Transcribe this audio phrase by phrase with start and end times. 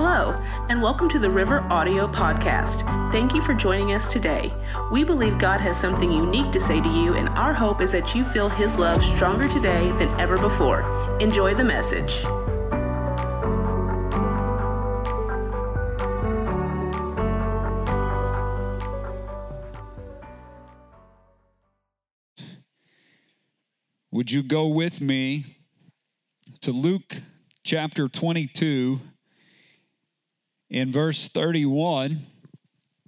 [0.00, 0.30] Hello,
[0.68, 2.82] and welcome to the River Audio Podcast.
[3.10, 4.54] Thank you for joining us today.
[4.92, 8.14] We believe God has something unique to say to you, and our hope is that
[8.14, 10.82] you feel His love stronger today than ever before.
[11.18, 12.22] Enjoy the message.
[24.12, 25.56] Would you go with me
[26.60, 27.22] to Luke
[27.64, 29.00] chapter 22
[30.70, 32.26] in verse 31?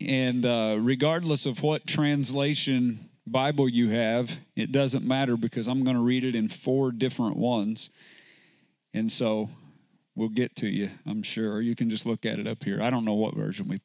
[0.01, 5.97] And uh, regardless of what translation Bible you have, it doesn't matter because I'm going
[5.97, 7.91] to read it in four different ones.
[8.95, 9.51] And so
[10.17, 11.53] we'll get to you, I'm sure.
[11.53, 12.81] Or you can just look at it up here.
[12.83, 13.81] I don't know what version we,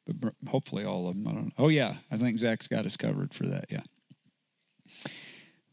[0.48, 1.28] hopefully all of them.
[1.28, 1.52] I don't.
[1.58, 1.96] Oh, yeah.
[2.10, 3.66] I think Zach's got us covered for that.
[3.70, 3.82] Yeah.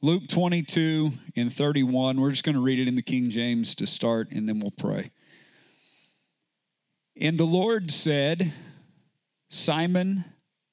[0.02, 2.20] Luke 22 and 31.
[2.20, 4.72] We're just going to read it in the King James to start, and then we'll
[4.72, 5.12] pray.
[7.16, 8.54] And the Lord said,
[9.50, 10.26] Simon,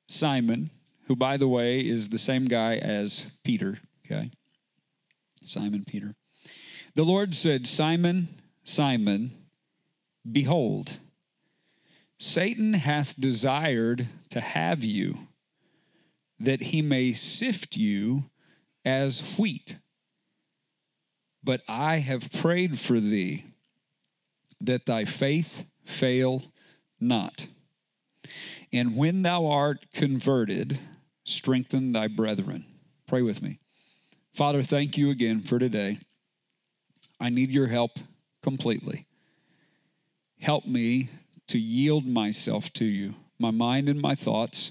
[0.08, 0.70] Simon,
[1.06, 4.30] who, by the way, is the same guy as Peter, okay?
[5.44, 6.14] Simon Peter.
[6.94, 9.32] The Lord said, Simon, Simon,
[10.30, 10.98] behold,
[12.18, 15.28] Satan hath desired to have you,
[16.38, 18.24] that he may sift you
[18.84, 19.76] as wheat.
[21.42, 23.44] But I have prayed for thee
[24.60, 26.44] that thy faith fail
[27.00, 27.46] not.
[28.72, 30.78] And when thou art converted,
[31.24, 32.64] strengthen thy brethren.
[33.06, 33.58] Pray with me.
[34.32, 35.98] Father, thank you again for today.
[37.18, 37.98] I need your help
[38.42, 39.06] completely.
[40.40, 41.10] Help me
[41.48, 44.70] to yield myself to you, my mind and my thoughts,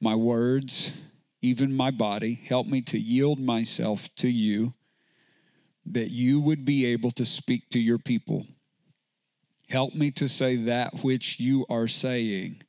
[0.00, 0.92] my words,
[1.42, 2.40] even my body.
[2.48, 4.74] Help me to yield myself to you
[5.84, 8.46] that you would be able to speak to your people.
[9.72, 12.62] Help me to say that which you are saying.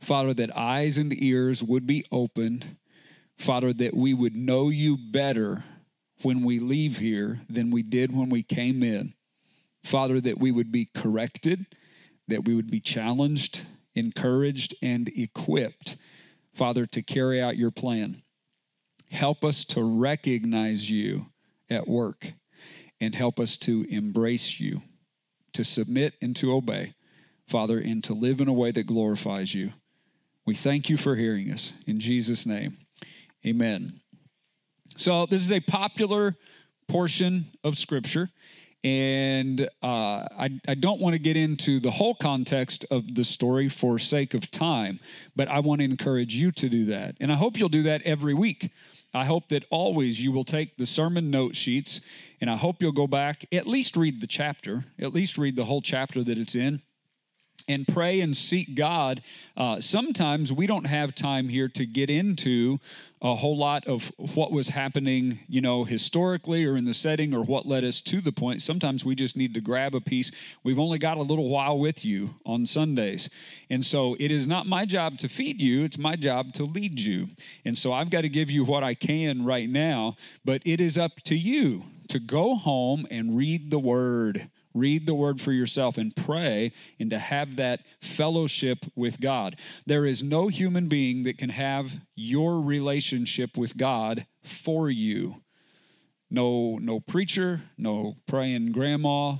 [0.00, 2.76] Father, that eyes and ears would be opened.
[3.38, 5.64] Father, that we would know you better
[6.22, 9.14] when we leave here than we did when we came in.
[9.84, 11.66] Father, that we would be corrected,
[12.26, 13.62] that we would be challenged,
[13.94, 15.96] encouraged, and equipped
[16.54, 18.22] Father, to carry out your plan.
[19.10, 21.26] Help us to recognize you
[21.68, 22.32] at work
[23.00, 24.82] and help us to embrace you,
[25.52, 26.94] to submit and to obey,
[27.48, 29.72] Father, and to live in a way that glorifies you.
[30.46, 31.72] We thank you for hearing us.
[31.86, 32.78] In Jesus' name,
[33.46, 34.00] amen.
[34.96, 36.36] So, this is a popular
[36.88, 38.30] portion of Scripture.
[38.82, 43.68] And uh, I, I don't want to get into the whole context of the story
[43.68, 45.00] for sake of time,
[45.36, 47.16] but I want to encourage you to do that.
[47.20, 48.70] And I hope you'll do that every week.
[49.12, 52.00] I hope that always you will take the sermon note sheets
[52.40, 55.64] and I hope you'll go back, at least read the chapter, at least read the
[55.64, 56.82] whole chapter that it's in
[57.68, 59.22] and pray and seek God.
[59.56, 62.78] Uh, sometimes we don't have time here to get into
[63.22, 67.42] a whole lot of what was happening, you know, historically or in the setting or
[67.42, 68.62] what led us to the point.
[68.62, 70.30] Sometimes we just need to grab a piece.
[70.64, 73.28] We've only got a little while with you on Sundays.
[73.68, 76.98] And so it is not my job to feed you, it's my job to lead
[76.98, 77.28] you.
[77.64, 80.96] And so I've got to give you what I can right now, but it is
[80.96, 85.98] up to you to go home and read the word read the word for yourself
[85.98, 89.56] and pray and to have that fellowship with God.
[89.86, 95.42] There is no human being that can have your relationship with God for you.
[96.30, 99.36] No no preacher, no praying grandma,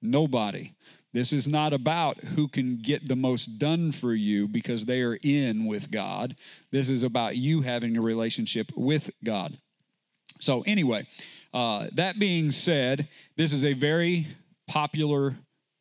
[0.00, 0.72] nobody.
[1.12, 5.16] This is not about who can get the most done for you because they are
[5.16, 6.36] in with God.
[6.70, 9.58] This is about you having a relationship with God.
[10.40, 11.06] So, anyway,
[11.52, 14.28] uh, that being said, this is a very
[14.66, 15.36] popular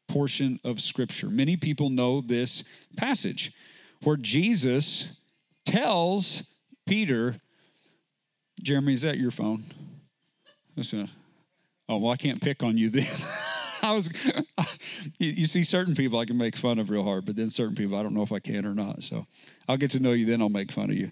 [0.07, 1.29] portion of Scripture.
[1.29, 2.63] Many people know this
[2.97, 3.53] passage
[4.03, 5.07] where Jesus
[5.65, 6.43] tells
[6.85, 7.37] Peter,
[8.61, 9.63] Jeremy, is that your phone?
[11.87, 13.07] Oh, well, I can't pick on you then.
[13.81, 14.09] I was,
[15.17, 17.97] you see, certain people I can make fun of real hard, but then certain people
[17.97, 19.03] I don't know if I can or not.
[19.03, 19.25] So
[19.67, 21.11] I'll get to know you, then I'll make fun of you.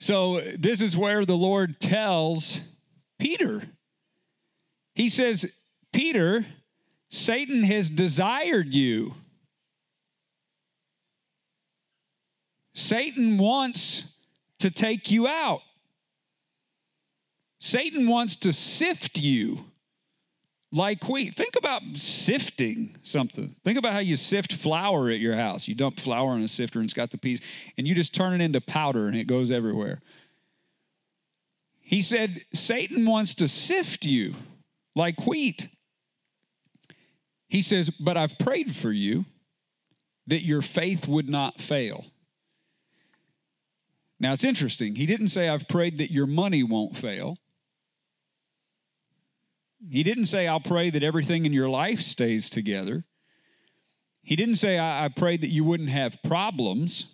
[0.00, 2.60] So this is where the Lord tells
[3.18, 3.62] Peter,
[4.94, 5.46] He says,
[5.92, 6.46] Peter,
[7.10, 9.14] Satan has desired you.
[12.74, 14.04] Satan wants
[14.60, 15.62] to take you out.
[17.60, 19.64] Satan wants to sift you
[20.70, 21.34] like wheat.
[21.34, 23.56] Think about sifting something.
[23.64, 25.66] Think about how you sift flour at your house.
[25.66, 27.40] You dump flour in a sifter and it's got the piece,
[27.76, 30.00] and you just turn it into powder and it goes everywhere.
[31.80, 34.34] He said, Satan wants to sift you
[34.94, 35.68] like wheat.
[37.48, 39.24] He says, But I've prayed for you
[40.26, 42.04] that your faith would not fail.
[44.20, 44.96] Now it's interesting.
[44.96, 47.38] He didn't say, I've prayed that your money won't fail.
[49.86, 53.04] He didn't say, I'll pray that everything in your life stays together.
[54.22, 57.06] He didn't say, I, I prayed that you wouldn't have problems.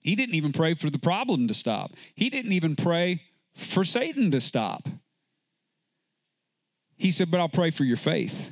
[0.00, 1.92] He didn't even pray for the problem to stop.
[2.14, 3.22] He didn't even pray
[3.54, 4.88] for Satan to stop.
[6.96, 8.50] He said, But I'll pray for your faith.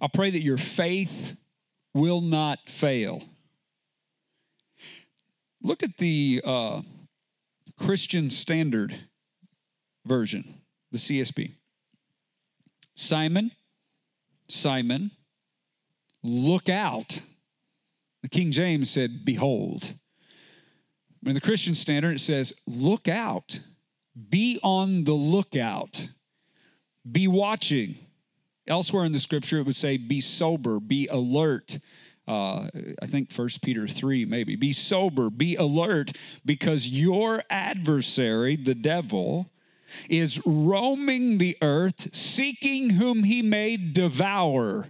[0.00, 1.36] I'll pray that your faith
[1.94, 3.22] will not fail.
[5.62, 6.82] Look at the uh,
[7.78, 9.00] Christian Standard
[10.04, 10.60] Version,
[10.92, 11.54] the CSB.
[12.94, 13.50] Simon,
[14.48, 15.10] Simon,
[16.22, 17.20] look out.
[18.22, 19.94] The King James said, Behold.
[21.26, 23.60] In the Christian Standard, it says, Look out.
[24.30, 26.08] Be on the lookout.
[27.10, 27.96] Be watching.
[28.66, 31.78] Elsewhere in the scripture, it would say, Be sober, be alert.
[32.26, 32.68] Uh,
[33.02, 34.56] I think First Peter 3, maybe.
[34.56, 36.12] Be sober, be alert,
[36.46, 39.50] because your adversary, the devil,
[40.08, 44.88] is roaming the earth, seeking whom he may devour.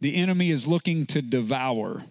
[0.00, 2.04] The enemy is looking to devour,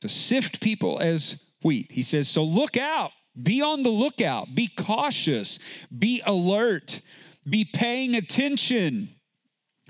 [0.00, 1.92] to sift people as wheat.
[1.92, 5.58] He says, So look out, be on the lookout, be cautious,
[5.96, 7.00] be alert,
[7.48, 9.14] be paying attention.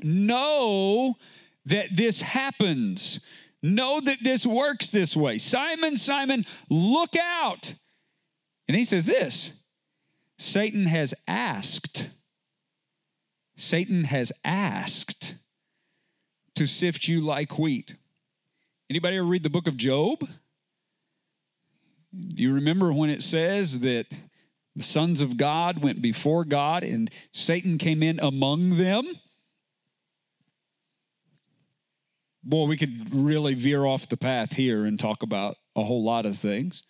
[0.02, 1.16] Know
[1.66, 3.20] that this happens.
[3.62, 5.38] Know that this works this way.
[5.38, 7.74] Simon, Simon, look out.
[8.68, 9.50] And he says this
[10.40, 12.06] Satan has asked,
[13.58, 15.34] Satan has asked
[16.54, 17.96] to sift you like wheat.
[18.88, 20.20] Anybody ever read the book of Job?
[22.10, 24.06] Do you remember when it says that
[24.74, 29.20] the sons of God went before God and Satan came in among them?
[32.42, 36.24] Boy, we could really veer off the path here and talk about a whole lot
[36.24, 36.82] of things.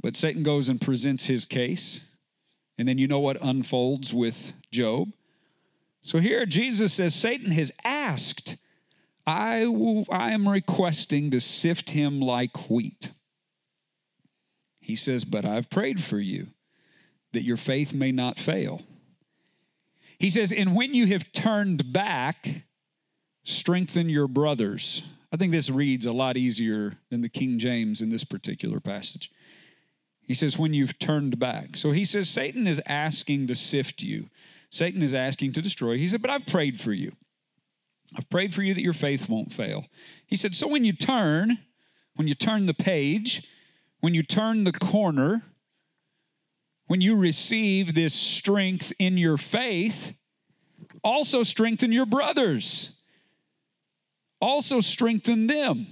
[0.00, 2.00] But Satan goes and presents his case.
[2.78, 5.08] And then you know what unfolds with Job.
[6.02, 8.56] So here Jesus says Satan has asked,
[9.26, 13.10] I, will, I am requesting to sift him like wheat.
[14.78, 16.48] He says, But I've prayed for you
[17.32, 18.82] that your faith may not fail.
[20.18, 22.62] He says, And when you have turned back,
[23.44, 25.02] strengthen your brothers.
[25.32, 29.30] I think this reads a lot easier than the King James in this particular passage.
[30.26, 31.76] He says, when you've turned back.
[31.76, 34.28] So he says, Satan is asking to sift you.
[34.70, 35.96] Satan is asking to destroy.
[35.96, 37.12] He said, but I've prayed for you.
[38.16, 39.86] I've prayed for you that your faith won't fail.
[40.26, 41.58] He said, so when you turn,
[42.16, 43.46] when you turn the page,
[44.00, 45.42] when you turn the corner,
[46.88, 50.12] when you receive this strength in your faith,
[51.04, 52.90] also strengthen your brothers.
[54.40, 55.86] Also strengthen them.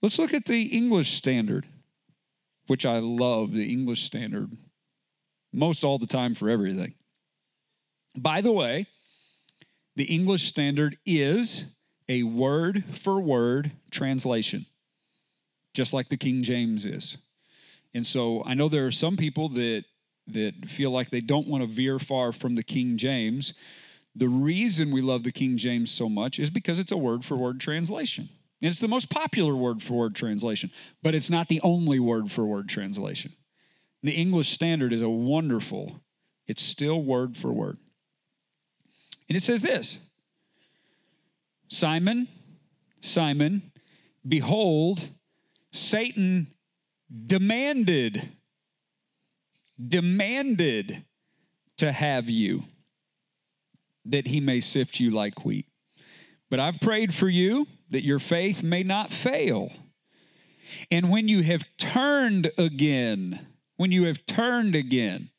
[0.00, 1.66] Let's look at the English standard
[2.66, 4.50] which I love, the English Standard,
[5.52, 6.94] most all the time for everything.
[8.16, 8.86] By the way,
[9.96, 11.66] the English Standard is
[12.08, 14.66] a word for word translation,
[15.72, 17.16] just like the King James is.
[17.94, 19.84] And so I know there are some people that
[20.26, 23.52] that feel like they don't want to veer far from the King James.
[24.16, 27.36] The reason we love the King James so much is because it's a word for
[27.36, 28.30] word translation.
[28.64, 30.70] And it's the most popular word for word translation,
[31.02, 33.34] but it's not the only word for word translation.
[34.02, 36.00] The English Standard is a wonderful,
[36.46, 37.76] it's still word for word.
[39.28, 39.98] And it says this
[41.68, 42.26] Simon,
[43.02, 43.70] Simon,
[44.26, 45.10] behold,
[45.70, 46.46] Satan
[47.26, 48.30] demanded,
[49.86, 51.04] demanded
[51.76, 52.64] to have you
[54.06, 55.66] that he may sift you like wheat.
[56.48, 59.72] But I've prayed for you that your faith may not fail.
[60.90, 65.30] And when you have turned again, when you have turned again,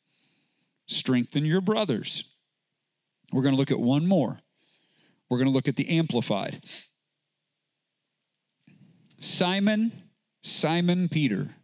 [0.86, 2.24] strengthen your brothers.
[3.32, 4.40] We're going to look at one more.
[5.28, 6.62] We're going to look at the Amplified.
[9.18, 9.92] Simon,
[10.42, 11.56] Simon Peter,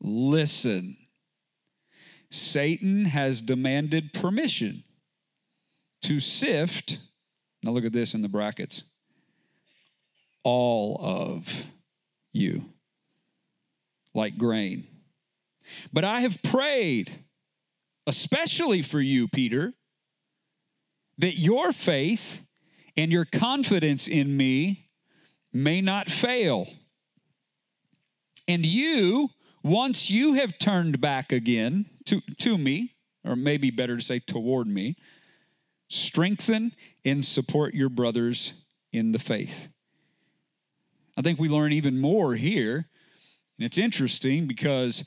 [0.00, 0.96] listen.
[2.30, 4.82] Satan has demanded permission
[6.02, 6.98] to sift.
[7.62, 8.82] Now look at this in the brackets
[10.46, 11.64] all of
[12.32, 12.66] you
[14.14, 14.86] like grain.
[15.92, 17.24] But I have prayed,
[18.06, 19.74] especially for you, Peter,
[21.18, 22.42] that your faith
[22.96, 24.88] and your confidence in me
[25.52, 26.68] may not fail.
[28.46, 29.30] And you,
[29.64, 34.68] once you have turned back again to, to me, or maybe better to say toward
[34.68, 34.94] me,
[35.88, 36.70] strengthen
[37.04, 38.52] and support your brothers
[38.92, 39.70] in the faith.
[41.16, 42.88] I think we learn even more here.
[43.58, 45.04] And it's interesting because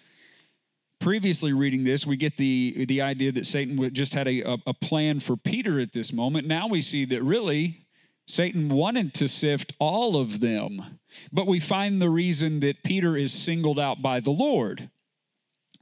[1.00, 5.20] previously reading this, we get the, the idea that Satan just had a, a plan
[5.20, 6.48] for Peter at this moment.
[6.48, 7.86] Now we see that really
[8.28, 11.00] Satan wanted to sift all of them.
[11.32, 14.90] But we find the reason that Peter is singled out by the Lord.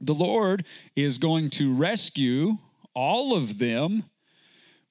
[0.00, 0.64] The Lord
[0.96, 2.58] is going to rescue
[2.94, 4.04] all of them,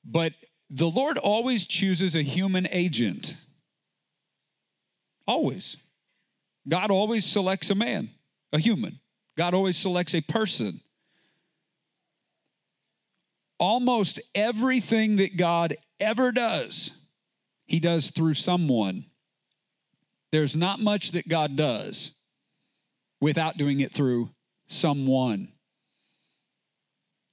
[0.06, 0.34] but
[0.70, 3.38] the Lord always chooses a human agent.
[5.27, 5.77] Always.
[6.67, 8.10] God always selects a man,
[8.51, 9.00] a human.
[9.38, 10.81] God always selects a person.
[13.60, 16.91] Almost everything that God ever does,
[17.65, 19.05] he does through someone.
[20.31, 22.12] There's not much that God does
[23.19, 24.29] without doing it through
[24.67, 25.50] someone.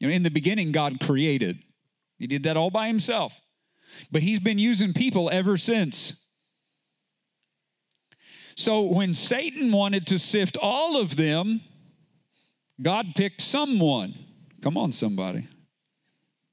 [0.00, 1.62] You know, in the beginning, God created.
[2.18, 3.34] He did that all by himself.
[4.10, 6.23] But he's been using people ever since.
[8.56, 11.60] So when Satan wanted to sift all of them,
[12.80, 14.14] God picked someone.
[14.62, 15.48] Come on, somebody.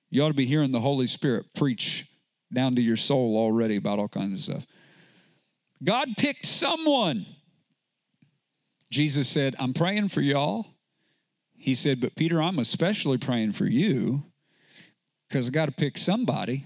[0.09, 2.05] You ought to be hearing the Holy Spirit preach
[2.53, 4.67] down to your soul already about all kinds of stuff.
[5.83, 7.25] God picked someone.
[8.89, 10.67] Jesus said, I'm praying for y'all.
[11.55, 14.23] He said, But Peter, I'm especially praying for you
[15.27, 16.65] because I got to pick somebody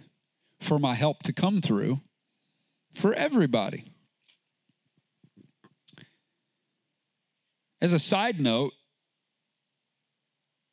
[0.60, 2.02] for my help to come through
[2.94, 3.92] for everybody.
[7.86, 8.74] As a side note,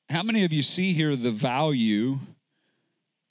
[0.08, 2.20] how many of you see here the value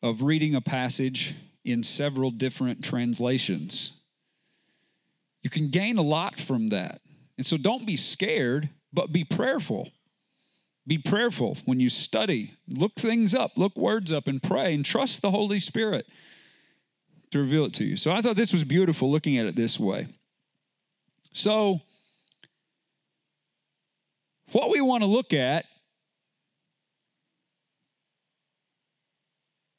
[0.03, 1.33] of reading a passage
[1.65, 3.93] in several different translations?
[5.41, 7.01] You can gain a lot from that.
[7.39, 9.89] And so don't be scared, but be prayerful.
[10.85, 12.53] Be prayerful when you study.
[12.67, 16.05] Look things up, look words up, and pray, and trust the Holy Spirit
[17.31, 17.97] to reveal it to you.
[17.97, 20.05] So I thought this was beautiful looking at it this way.
[21.33, 21.81] So,
[24.53, 25.65] what we want to look at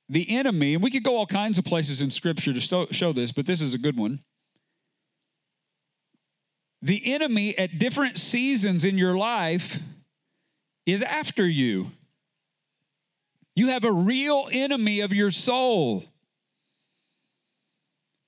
[0.08, 3.32] the enemy, and we could go all kinds of places in Scripture to show, this,
[3.32, 4.20] but this is a good one.
[6.82, 9.80] The enemy at different seasons in your life
[10.84, 11.92] is after you.
[13.54, 16.04] You have a real enemy of your soul.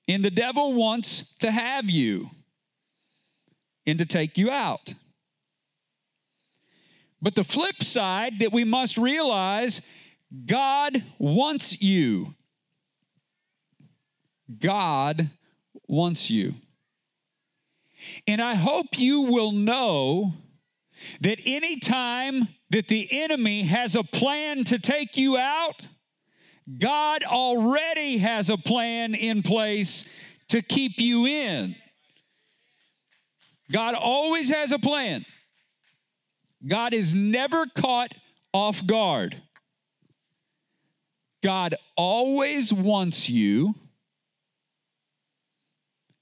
[0.07, 2.29] And the devil wants to have you
[3.85, 4.93] and to take you out.
[7.25, 9.81] But the flip side that we must realize
[10.45, 12.35] God wants you.
[14.59, 15.31] God
[15.87, 16.53] wants you.
[18.27, 20.35] And I hope you will know
[21.19, 25.87] that anytime that the enemy has a plan to take you out,
[26.77, 30.05] God already has a plan in place
[30.49, 31.75] to keep you in.
[33.71, 35.25] God always has a plan.
[36.65, 38.13] God is never caught
[38.53, 39.41] off guard.
[41.43, 43.75] God always wants you,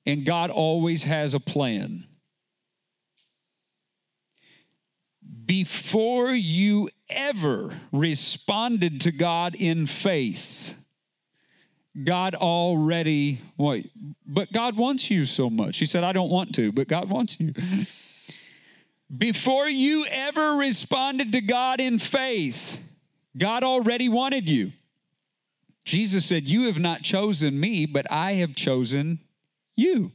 [0.06, 2.06] and God always has a plan.
[5.46, 10.74] Before you ever responded to God in faith,
[12.04, 13.92] God already, wait,
[14.26, 15.78] but God wants you so much.
[15.78, 17.54] He said, I don't want to, but God wants you.
[19.16, 22.80] Before you ever responded to God in faith,
[23.38, 24.72] God already wanted you.
[25.86, 29.20] Jesus said, You have not chosen me, but I have chosen
[29.76, 30.14] you.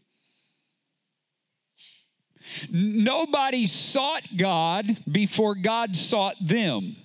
[2.71, 6.97] Nobody sought God before God sought them.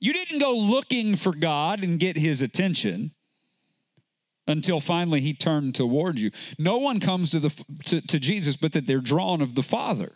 [0.00, 3.12] You didn't go looking for God and get his attention
[4.46, 6.30] until finally he turned toward you.
[6.58, 7.50] No one comes to, the,
[7.86, 10.12] to, to Jesus but that they're drawn of the Father.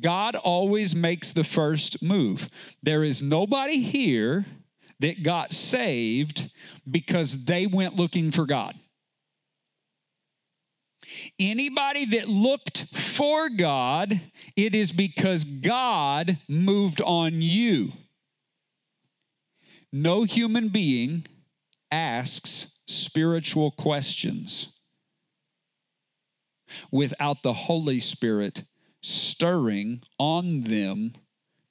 [0.00, 2.48] God always makes the first move.
[2.82, 4.46] There is nobody here
[5.00, 6.50] that got saved
[6.88, 8.74] because they went looking for God.
[11.38, 14.20] Anybody that looked for God,
[14.56, 17.92] it is because God moved on you.
[19.90, 21.26] No human being
[21.90, 24.68] asks spiritual questions
[26.90, 28.64] without the Holy Spirit
[29.08, 31.14] stirring on them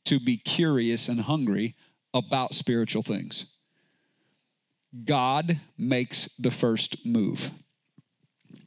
[0.06, 1.75] to be curious and hungry
[2.13, 3.46] about spiritual things.
[5.06, 7.51] God makes the first move.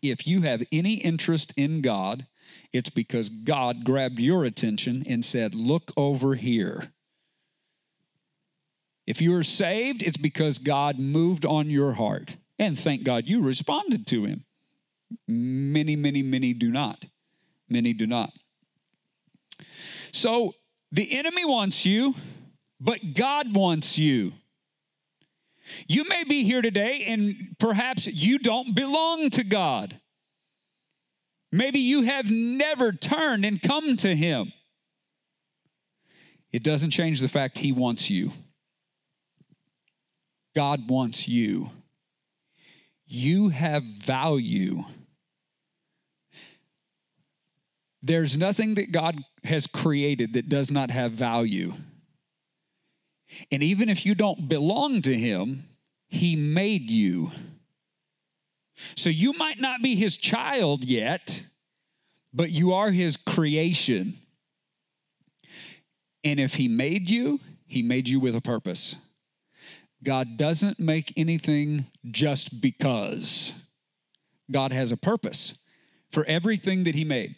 [0.03, 2.27] If you have any interest in God,
[2.73, 6.93] it's because God grabbed your attention and said, Look over here.
[9.07, 12.37] If you are saved, it's because God moved on your heart.
[12.59, 14.45] And thank God you responded to him.
[15.27, 17.07] Many, many, many do not.
[17.69, 18.31] Many do not.
[20.12, 20.55] So
[20.93, 22.14] the enemy wants you,
[22.81, 24.33] but God wants you.
[25.87, 30.00] You may be here today and perhaps you don't belong to God.
[31.52, 34.52] Maybe you have never turned and come to Him.
[36.52, 38.33] It doesn't change the fact He wants you.
[40.55, 41.71] God wants you.
[43.07, 44.85] You have value.
[48.02, 51.75] There's nothing that God has created that does not have value.
[53.52, 55.69] And even if you don't belong to Him,
[56.09, 57.30] He made you.
[58.97, 61.42] So you might not be His child yet,
[62.33, 64.19] but you are His creation.
[66.25, 68.97] And if He made you, He made you with a purpose.
[70.02, 73.52] God doesn't make anything just because.
[74.50, 75.54] God has a purpose
[76.11, 77.37] for everything that He made.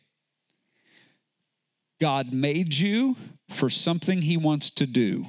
[2.03, 3.17] God made you
[3.49, 5.27] for something He wants to do.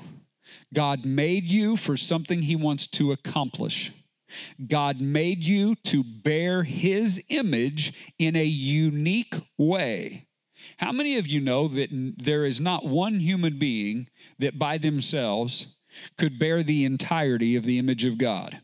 [0.73, 3.91] God made you for something He wants to accomplish.
[4.67, 10.25] God made you to bear His image in a unique way.
[10.77, 14.07] How many of you know that there is not one human being
[14.39, 15.75] that by themselves
[16.17, 18.61] could bear the entirety of the image of God?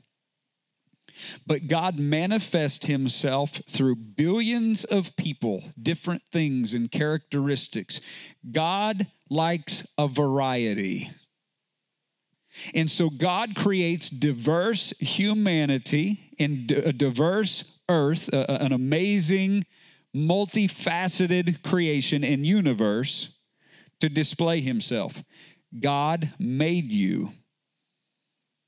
[1.45, 7.99] But God manifests himself through billions of people, different things and characteristics.
[8.51, 11.11] God likes a variety.
[12.73, 19.65] And so God creates diverse humanity and a diverse earth, an amazing,
[20.15, 23.29] multifaceted creation and universe
[23.99, 25.23] to display himself.
[25.79, 27.31] God made you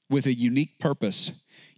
[0.10, 1.32] with a unique purpose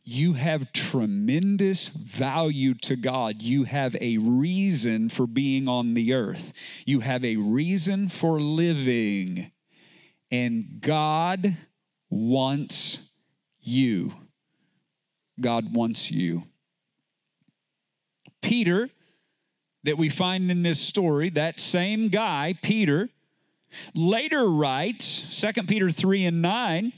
[0.04, 3.42] you have tremendous value to God.
[3.42, 6.52] You have a reason for being on the earth.
[6.86, 9.52] You have a reason for living.
[10.30, 11.56] And God
[12.10, 13.00] wants
[13.62, 14.14] you.
[15.40, 16.44] God wants you.
[18.42, 18.90] Peter,
[19.84, 23.10] that we find in this story, that same guy, Peter,
[23.96, 26.94] later writes, 2 Peter 3 and 9,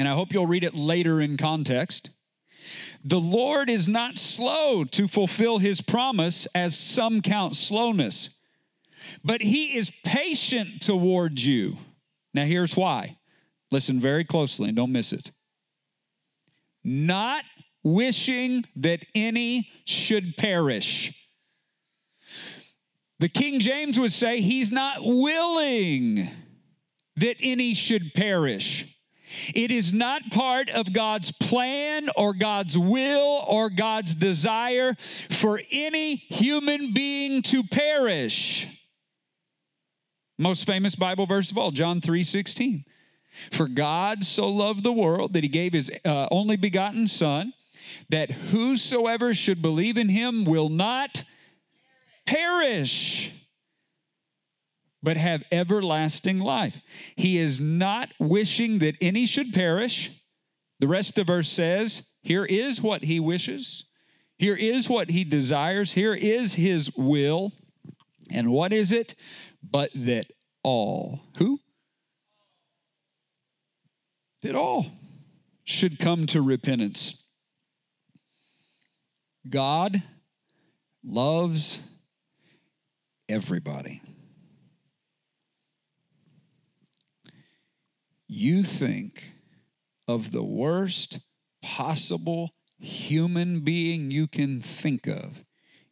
[0.00, 2.08] and I hope you'll read it later in context.
[3.04, 8.30] The Lord is not slow to fulfill his promise, as some count slowness,
[9.22, 11.76] but he is patient towards you.
[12.32, 13.18] Now, here's why.
[13.70, 15.32] Listen very closely and don't miss it.
[16.82, 17.44] Not
[17.82, 21.12] wishing that any should perish.
[23.18, 26.30] The King James would say, He's not willing
[27.16, 28.86] that any should perish
[29.54, 34.96] it is not part of God's plan or God's will or God's desire
[35.28, 38.66] for any human being to perish.
[40.38, 42.84] Most famous Bible verse of all, John 3 16.
[43.52, 47.52] For God so loved the world that he gave his uh, only begotten Son,
[48.08, 51.24] that whosoever should believe in him will not
[52.26, 53.32] perish
[55.02, 56.80] but have everlasting life.
[57.16, 60.10] He is not wishing that any should perish.
[60.78, 63.84] The rest of the verse says, Here is what he wishes,
[64.38, 67.52] here is what he desires, here is his will.
[68.30, 69.16] And what is it?
[69.62, 70.26] But that
[70.62, 71.58] all, who?
[74.42, 74.86] That all
[75.64, 77.14] should come to repentance.
[79.48, 80.02] God
[81.04, 81.78] loves
[83.28, 84.00] everybody.
[88.32, 89.32] You think
[90.06, 91.18] of the worst
[91.62, 95.44] possible human being you can think of.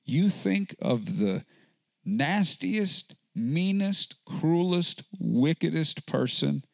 [0.04, 1.44] You think of the
[2.04, 6.64] nastiest, meanest, cruelest, wickedest person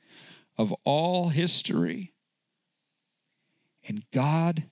[0.59, 2.13] of all history.
[3.89, 4.65] And God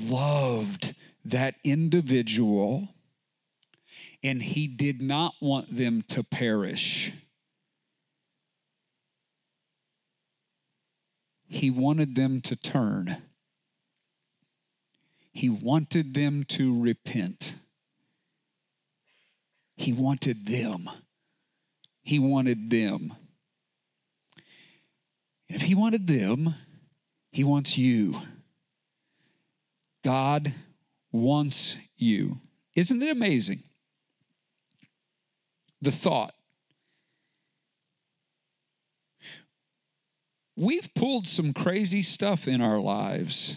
[0.00, 2.88] loved that individual,
[4.24, 7.12] and He did not want them to perish.
[11.52, 13.18] He wanted them to turn.
[15.32, 17.52] He wanted them to repent.
[19.76, 20.88] He wanted them.
[22.02, 23.12] He wanted them.
[25.46, 26.54] And if He wanted them,
[27.30, 28.22] He wants you.
[30.02, 30.54] God
[31.12, 32.40] wants you.
[32.74, 33.62] Isn't it amazing?
[35.82, 36.34] The thought
[40.56, 43.56] we've pulled some crazy stuff in our lives.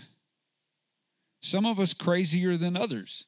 [1.41, 3.25] Some of us crazier than others.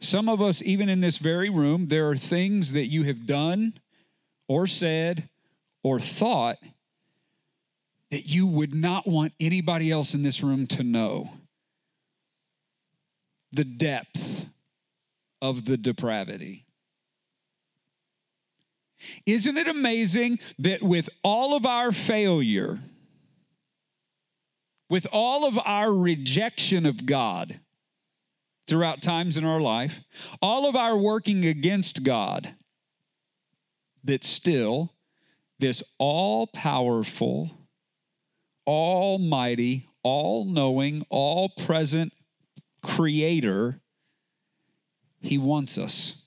[0.00, 3.74] Some of us, even in this very room, there are things that you have done
[4.48, 5.28] or said
[5.84, 6.58] or thought
[8.10, 11.30] that you would not want anybody else in this room to know.
[13.52, 14.46] The depth
[15.40, 16.66] of the depravity.
[19.26, 22.80] Isn't it amazing that with all of our failure,
[24.88, 27.60] with all of our rejection of God
[28.66, 30.00] throughout times in our life,
[30.40, 32.54] all of our working against God,
[34.04, 34.92] that still
[35.58, 37.50] this all powerful,
[38.66, 42.12] almighty, all knowing, all present
[42.82, 43.80] creator,
[45.20, 46.24] he wants us.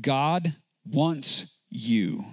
[0.00, 0.54] God
[0.90, 2.24] wants you.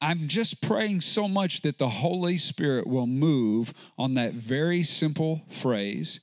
[0.00, 5.42] I'm just praying so much that the Holy Spirit will move on that very simple
[5.48, 6.20] phrase.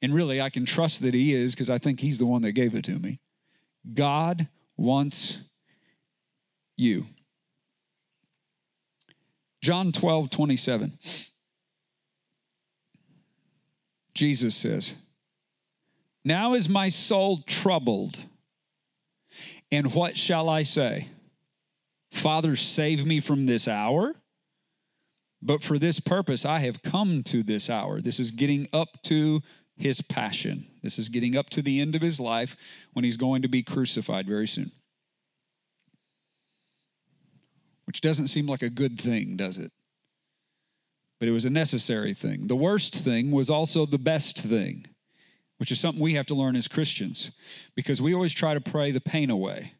[0.00, 2.52] And really, I can trust that He is because I think He's the one that
[2.52, 3.18] gave it to me.
[3.92, 5.38] God wants
[6.76, 7.06] you.
[9.60, 10.98] John 12, 27.
[14.14, 14.94] Jesus says,
[16.24, 18.18] Now is my soul troubled.
[19.70, 21.08] And what shall I say?
[22.12, 24.14] Father, save me from this hour.
[25.42, 28.00] But for this purpose, I have come to this hour.
[28.00, 29.42] This is getting up to
[29.76, 30.66] his passion.
[30.82, 32.56] This is getting up to the end of his life
[32.94, 34.72] when he's going to be crucified very soon.
[37.84, 39.70] Which doesn't seem like a good thing, does it?
[41.20, 42.46] But it was a necessary thing.
[42.46, 44.86] The worst thing was also the best thing
[45.58, 47.30] which is something we have to learn as Christians
[47.74, 49.72] because we always try to pray the pain away.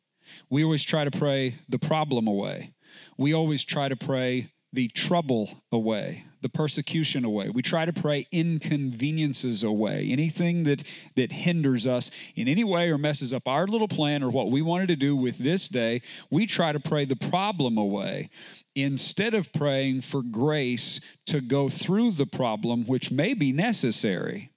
[0.50, 2.72] We always try to pray the problem away.
[3.18, 7.48] We always try to pray the trouble away, the persecution away.
[7.48, 10.08] We try to pray inconveniences away.
[10.10, 10.82] Anything that
[11.14, 14.60] that hinders us in any way or messes up our little plan or what we
[14.60, 18.28] wanted to do with this day, we try to pray the problem away
[18.74, 24.50] instead of praying for grace to go through the problem which may be necessary.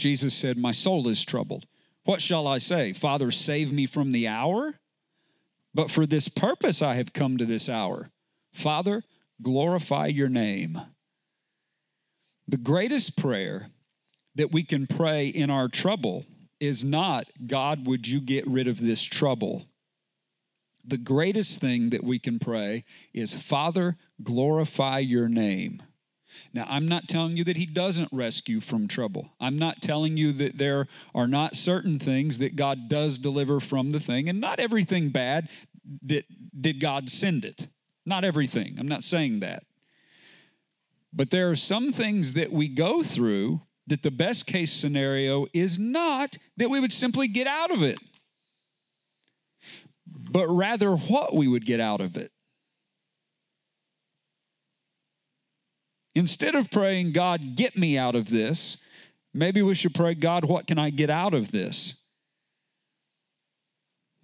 [0.00, 1.66] Jesus said, My soul is troubled.
[2.04, 2.94] What shall I say?
[2.94, 4.80] Father, save me from the hour?
[5.74, 8.10] But for this purpose I have come to this hour.
[8.52, 9.04] Father,
[9.42, 10.80] glorify your name.
[12.48, 13.68] The greatest prayer
[14.34, 16.24] that we can pray in our trouble
[16.58, 19.66] is not, God, would you get rid of this trouble?
[20.84, 25.82] The greatest thing that we can pray is, Father, glorify your name.
[26.52, 29.30] Now, I'm not telling you that he doesn't rescue from trouble.
[29.40, 33.90] I'm not telling you that there are not certain things that God does deliver from
[33.90, 35.48] the thing, and not everything bad
[36.02, 36.24] that
[36.60, 37.68] did God send it.
[38.06, 38.76] Not everything.
[38.78, 39.64] I'm not saying that.
[41.12, 45.78] But there are some things that we go through that the best case scenario is
[45.78, 47.98] not that we would simply get out of it,
[50.06, 52.30] but rather what we would get out of it.
[56.14, 58.76] Instead of praying, God, get me out of this,
[59.32, 61.94] maybe we should pray, God, what can I get out of this?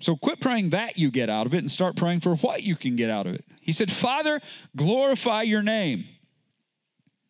[0.01, 2.77] So quit praying that you get out of it and start praying for what you
[2.77, 3.45] can get out of it.
[3.61, 4.41] He said, Father,
[4.77, 6.07] glorify your name.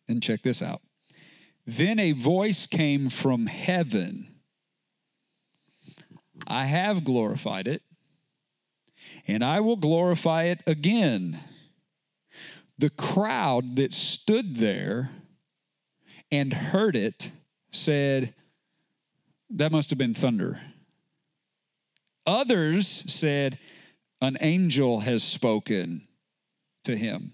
[0.07, 0.81] Then check this out.
[1.65, 4.35] Then a voice came from heaven.
[6.45, 7.81] I have glorified it,
[9.27, 11.39] and I will glorify it again
[12.77, 15.09] the crowd that stood there
[16.31, 17.31] and heard it
[17.71, 18.33] said,
[19.49, 20.61] That must have been thunder.
[22.25, 23.59] Others said,
[24.21, 26.07] An angel has spoken
[26.83, 27.33] to him.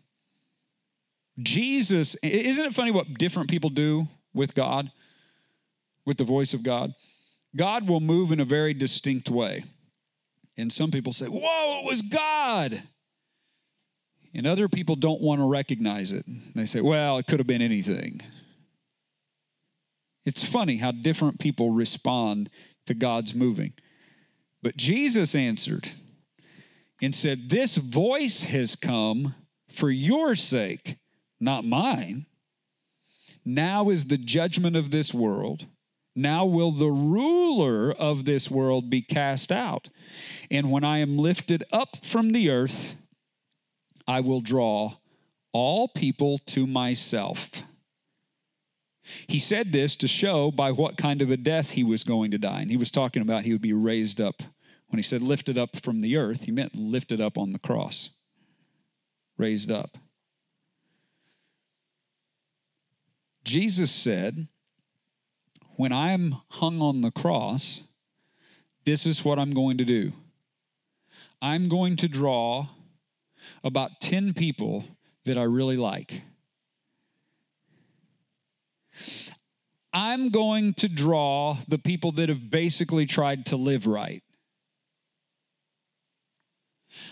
[1.42, 4.92] Jesus, isn't it funny what different people do with God,
[6.06, 6.94] with the voice of God?
[7.56, 9.64] God will move in a very distinct way.
[10.58, 12.84] And some people say, Whoa, it was God.
[14.34, 16.26] And other people don't want to recognize it.
[16.56, 18.22] They say, well, it could have been anything.
[20.26, 22.50] It's funny how different people respond
[22.88, 23.74] to God's moving.
[24.62, 25.92] But Jesus answered
[27.02, 29.36] and said, This voice has come
[29.70, 30.98] for your sake,
[31.40, 32.26] not mine.
[33.46, 35.66] Now is the judgment of this world.
[36.16, 39.90] Now will the ruler of this world be cast out.
[40.50, 42.96] And when I am lifted up from the earth,
[44.08, 44.98] I will draw
[45.52, 47.64] all people to myself.
[49.28, 52.38] He said this to show by what kind of a death he was going to
[52.38, 52.62] die.
[52.62, 54.44] And he was talking about he would be raised up
[54.88, 58.12] When he said lifted up from the earth, he meant lifted up on the cross,
[59.38, 59.98] raised up.
[63.44, 64.48] Jesus said,
[65.78, 67.82] When I'm hung on the cross,
[68.86, 70.14] this is what I'm going to do.
[71.42, 72.68] I'm going to draw
[73.64, 74.86] about 10 people
[75.26, 76.22] that I really like.
[79.94, 84.24] I'm going to draw the people that have basically tried to live right.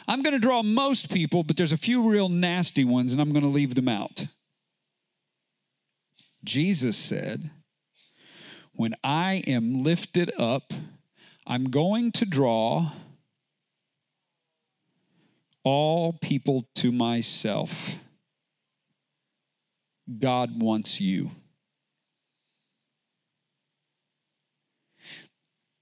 [0.07, 3.31] I'm going to draw most people, but there's a few real nasty ones, and I'm
[3.31, 4.27] going to leave them out.
[6.43, 7.51] Jesus said,
[8.73, 10.73] When I am lifted up,
[11.45, 12.91] I'm going to draw
[15.63, 17.97] all people to myself.
[20.19, 21.31] God wants you.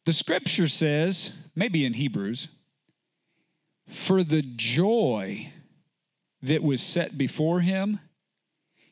[0.05, 2.47] The scripture says, maybe in Hebrews,
[3.87, 5.51] for the joy
[6.41, 7.99] that was set before him,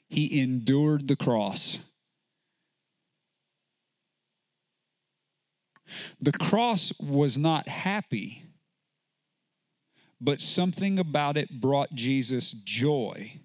[0.08, 1.80] he endured the cross.
[6.20, 8.44] The cross was not happy,
[10.20, 13.40] but something about it brought Jesus joy.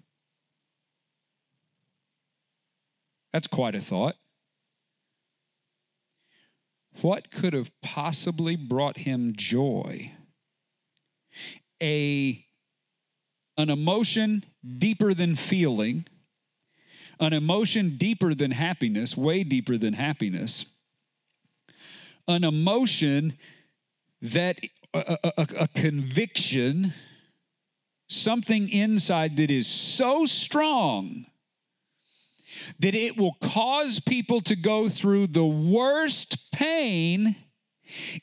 [3.31, 4.15] That's quite a thought.
[7.01, 10.11] What could have possibly brought him joy?
[11.81, 12.45] A
[13.57, 14.43] an emotion
[14.77, 16.05] deeper than feeling,
[17.19, 20.65] an emotion deeper than happiness, way deeper than happiness,
[22.27, 23.37] an emotion
[24.21, 24.59] that
[24.93, 26.93] a, a, a, conviction,
[28.09, 31.25] something inside that is so strong
[32.79, 37.35] that it will cause people to go through the worst pain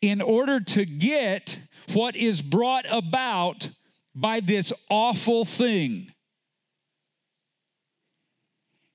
[0.00, 1.58] in order to get
[1.92, 3.70] what is brought about
[4.14, 6.12] by this awful thing.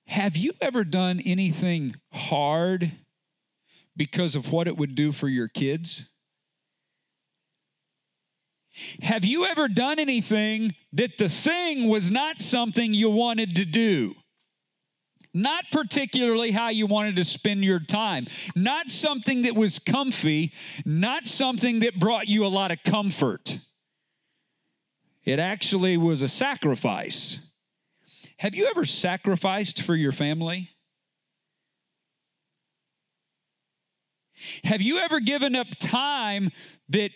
[0.07, 2.91] Have you ever done anything hard
[3.97, 6.05] because of what it would do for your kids?
[9.01, 14.15] Have you ever done anything that the thing was not something you wanted to do?
[15.33, 20.53] Not particularly how you wanted to spend your time, not something that was comfy,
[20.85, 23.59] not something that brought you a lot of comfort.
[25.25, 27.39] It actually was a sacrifice.
[28.37, 30.69] Have you ever sacrificed for your family?
[34.63, 36.51] Have you ever given up time
[36.89, 37.11] that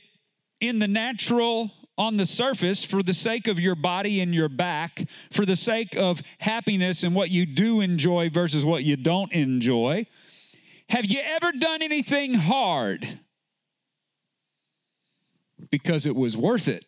[0.62, 5.08] in the natural, on the surface, for the sake of your body and your back,
[5.32, 10.06] for the sake of happiness and what you do enjoy versus what you don't enjoy?
[10.90, 13.20] Have you ever done anything hard
[15.70, 16.86] because it was worth it?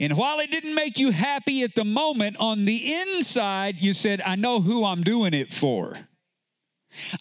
[0.00, 4.20] And while it didn't make you happy at the moment, on the inside, you said,
[4.22, 5.98] I know who I'm doing it for.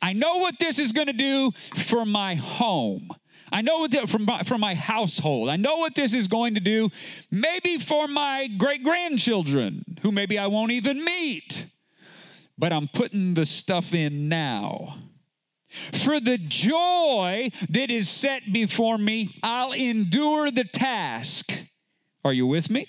[0.02, 3.10] I know what this is going to do for my home.
[3.54, 5.48] I know what the, from my, from my household.
[5.48, 6.90] I know what this is going to do,
[7.30, 11.68] maybe for my great grandchildren, who maybe I won't even meet.
[12.58, 14.98] But I'm putting the stuff in now.
[15.92, 21.52] For the joy that is set before me, I'll endure the task.
[22.26, 22.88] Are you with me?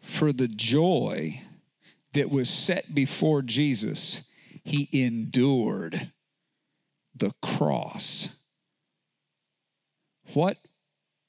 [0.00, 1.42] For the joy
[2.14, 4.22] that was set before Jesus,
[4.64, 6.12] he endured
[7.18, 8.28] the cross.
[10.34, 10.58] What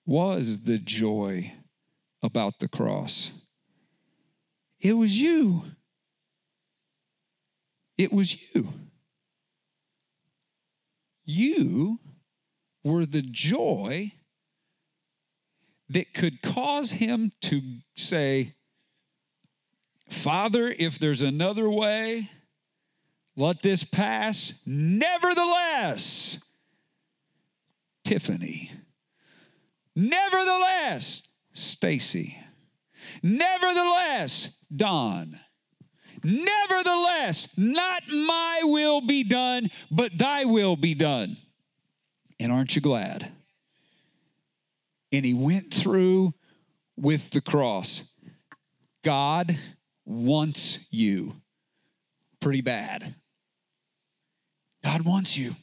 [0.06, 1.54] was the joy
[2.21, 3.32] about the cross?
[4.80, 5.63] It was you.
[7.97, 8.73] It was you.
[11.26, 12.00] You
[12.84, 14.13] were the joy
[15.89, 17.62] that could cause him to
[17.95, 18.56] say,
[20.10, 22.30] Father, if there's another way,
[23.38, 24.54] let this pass.
[24.65, 26.39] Nevertheless,
[28.04, 28.71] Tiffany.
[29.95, 31.21] Nevertheless,
[31.54, 32.38] Stacy.
[33.21, 35.39] Nevertheless, Don.
[36.23, 41.38] Nevertheless, not my will be done, but thy will be done.
[42.39, 43.32] And aren't you glad?
[45.12, 46.34] And he went through
[46.95, 48.02] with the cross.
[49.04, 49.58] God
[50.06, 51.36] wants you
[52.39, 53.15] pretty bad.
[54.83, 55.55] God wants you.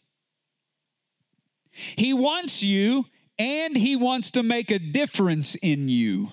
[1.70, 3.06] He wants you
[3.38, 6.30] and He wants to make a difference in you.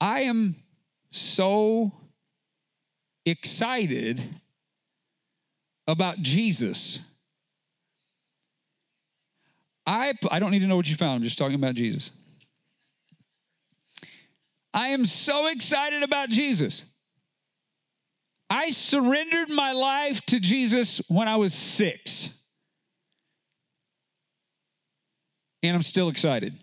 [0.00, 0.56] I am
[1.10, 1.92] so
[3.26, 4.22] excited
[5.86, 7.00] about Jesus.
[9.86, 11.16] I, I don't need to know what you found.
[11.16, 12.10] I'm just talking about Jesus.
[14.72, 16.84] I am so excited about Jesus.
[18.50, 22.30] I surrendered my life to Jesus when I was six.
[25.62, 26.58] And I'm still excited.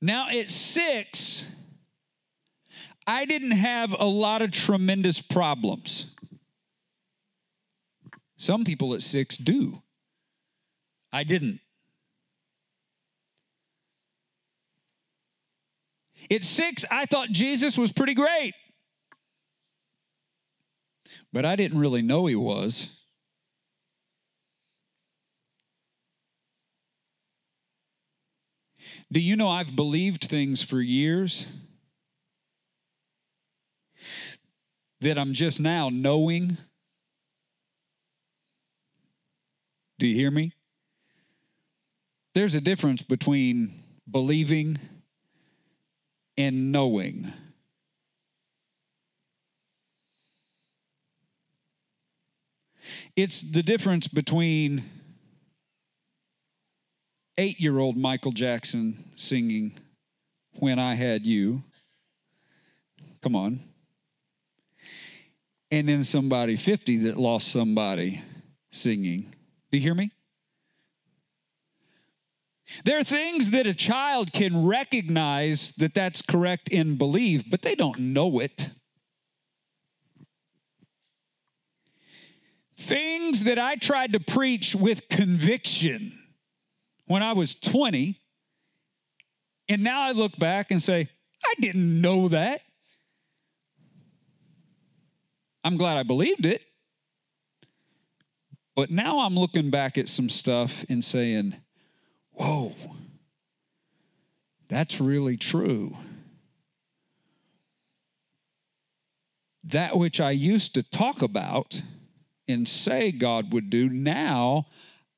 [0.00, 1.44] Now, at six,
[3.04, 6.06] I didn't have a lot of tremendous problems.
[8.36, 9.82] Some people at six do.
[11.12, 11.60] I didn't.
[16.30, 18.54] At six, I thought Jesus was pretty great.
[21.32, 22.88] But I didn't really know he was.
[29.10, 31.46] Do you know I've believed things for years
[35.00, 36.58] that I'm just now knowing?
[39.98, 40.52] Do you hear me?
[42.34, 44.78] There's a difference between believing
[46.38, 47.32] and knowing.
[53.16, 54.84] It's the difference between
[57.36, 59.78] eight year old Michael Jackson singing
[60.60, 61.64] When I Had You.
[63.20, 63.60] Come on.
[65.70, 68.22] And then somebody 50 that lost somebody
[68.70, 69.34] singing.
[69.70, 70.12] Do you hear me?
[72.84, 77.74] There are things that a child can recognize that that's correct and believe, but they
[77.74, 78.70] don't know it.
[82.76, 86.18] Things that I tried to preach with conviction
[87.06, 88.20] when I was 20,
[89.68, 91.08] and now I look back and say,
[91.44, 92.60] I didn't know that.
[95.64, 96.62] I'm glad I believed it.
[98.76, 101.56] But now I'm looking back at some stuff and saying,
[102.38, 102.74] whoa,
[104.68, 105.96] that's really true.
[109.64, 111.82] That which I used to talk about
[112.46, 114.66] and say God would do, now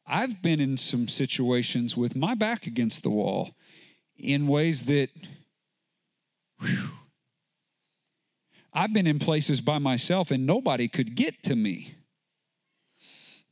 [0.07, 3.51] I've been in some situations with my back against the wall
[4.17, 5.11] in ways that,
[6.61, 6.91] whew,
[8.73, 11.95] I've been in places by myself and nobody could get to me.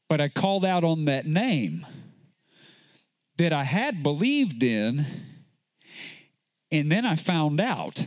[0.09, 1.87] But I called out on that name
[3.38, 5.07] that I had believed in,
[6.70, 8.05] and then I found out.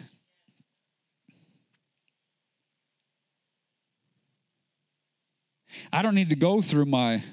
[5.91, 7.23] I don't need to go through my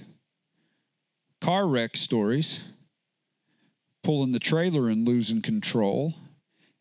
[1.40, 2.60] car wreck stories,
[4.04, 6.14] pulling the trailer and losing control,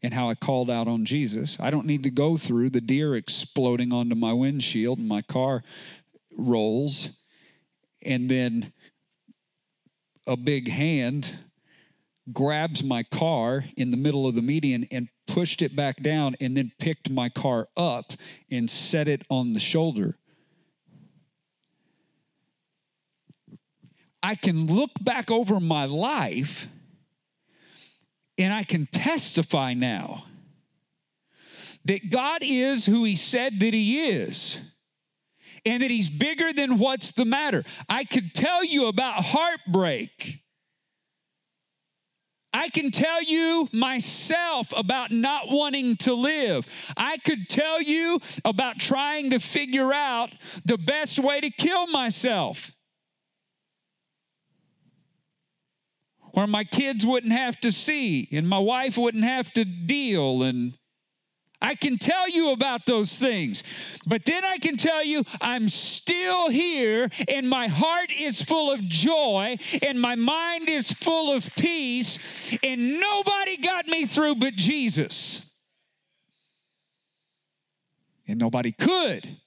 [0.04, 1.58] and how I called out on Jesus.
[1.60, 5.64] I don't need to go through the deer exploding onto my windshield and my car
[6.38, 7.10] rolls,
[8.04, 8.72] and then
[10.28, 11.38] a big hand
[12.34, 16.58] grabs my car in the middle of the median and pushed it back down and
[16.58, 18.12] then picked my car up
[18.52, 20.18] and set it on the shoulder.
[24.22, 26.68] I can look back over my life
[28.38, 30.26] and I can testify now
[31.86, 34.60] that God is who He said that He is
[35.66, 37.64] and that He's bigger than what's the matter.
[37.90, 40.42] I could tell you about heartbreak.
[42.54, 46.66] I can tell you myself about not wanting to live.
[46.96, 50.32] I could tell you about trying to figure out
[50.66, 52.72] the best way to kill myself.
[56.32, 60.74] Where my kids wouldn't have to see and my wife wouldn't have to deal and
[61.62, 63.64] I can tell you about those things,
[64.06, 68.82] but then I can tell you I'm still here and my heart is full of
[68.88, 72.20] joy and my mind is full of peace,
[72.62, 75.42] and nobody got me through but Jesus.
[78.28, 79.38] And nobody could,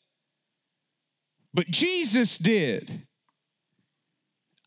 [1.55, 3.07] but Jesus did.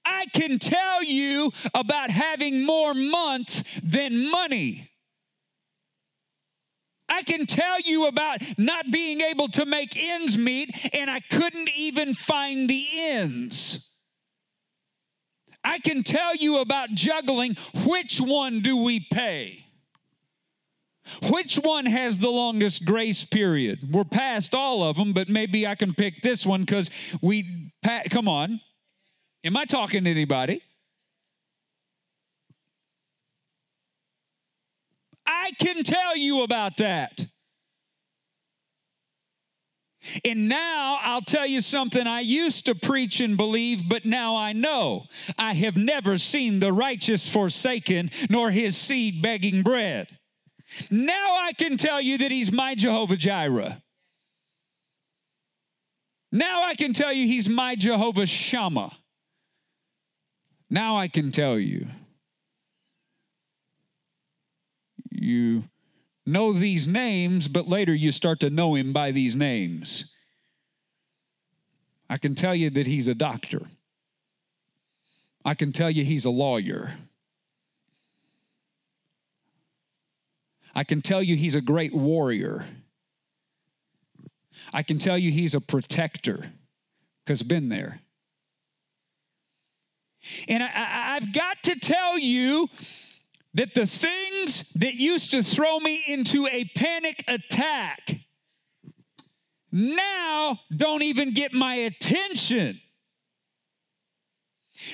[0.06, 4.93] I can tell you about having more month than money.
[7.14, 11.70] I can tell you about not being able to make ends meet, and I couldn't
[11.78, 13.88] even find the ends.
[15.64, 17.56] I can tell you about juggling.
[17.86, 19.66] Which one do we pay?
[21.30, 23.94] Which one has the longest grace period?
[23.94, 26.90] We're past all of them, but maybe I can pick this one because
[27.22, 27.72] we,
[28.10, 28.60] come on.
[29.44, 30.64] Am I talking to anybody?
[35.34, 37.26] I can tell you about that.
[40.26, 44.54] And now I'll tell you something I used to preach and believe, but now I
[44.54, 45.06] know.
[45.38, 50.20] I have never seen the righteous forsaken, nor his seed begging bread.
[50.92, 53.82] Now I can tell you that he's my Jehovah Jireh.
[56.32, 58.92] Now I can tell you he's my Jehovah Shammah.
[60.70, 61.88] Now I can tell you.
[65.24, 65.64] You
[66.26, 70.12] know these names, but later you start to know him by these names.
[72.10, 73.68] I can tell you that he's a doctor.
[75.46, 76.94] I can tell you he's a lawyer.
[80.76, 82.66] I can tell you he's a great warrior.
[84.74, 86.52] I can tell you he's a protector
[87.24, 88.00] because been there.
[90.48, 92.70] And I, have got to tell you
[93.54, 98.20] that the things that used to throw me into a panic attack
[99.72, 102.80] now don't even get my attention.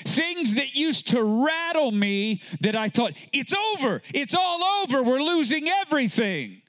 [0.06, 5.22] Things that used to rattle me that I thought, it's over, it's all over, we're
[5.22, 6.62] losing everything.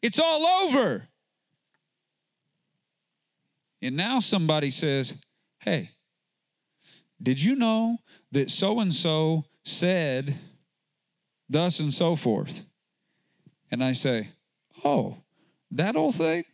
[0.00, 1.08] It's all over.
[3.80, 5.14] And now somebody says,
[5.60, 5.90] hey,
[7.22, 7.98] did you know
[8.32, 10.38] that so and so said
[11.48, 12.64] thus and so forth?
[13.70, 14.30] And I say,
[14.84, 15.16] oh,
[15.70, 16.44] that old thing?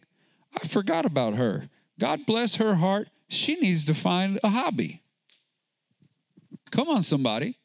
[0.54, 1.68] I forgot about her.
[1.98, 3.08] God bless her heart.
[3.28, 5.02] She needs to find a hobby.
[6.70, 7.58] Come on, somebody.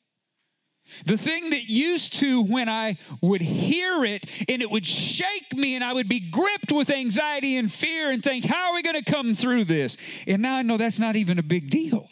[1.06, 5.76] The thing that used to, when I would hear it and it would shake me
[5.76, 9.02] and I would be gripped with anxiety and fear and think, how are we going
[9.02, 9.98] to come through this?
[10.28, 12.10] And now I know that's not even a big deal.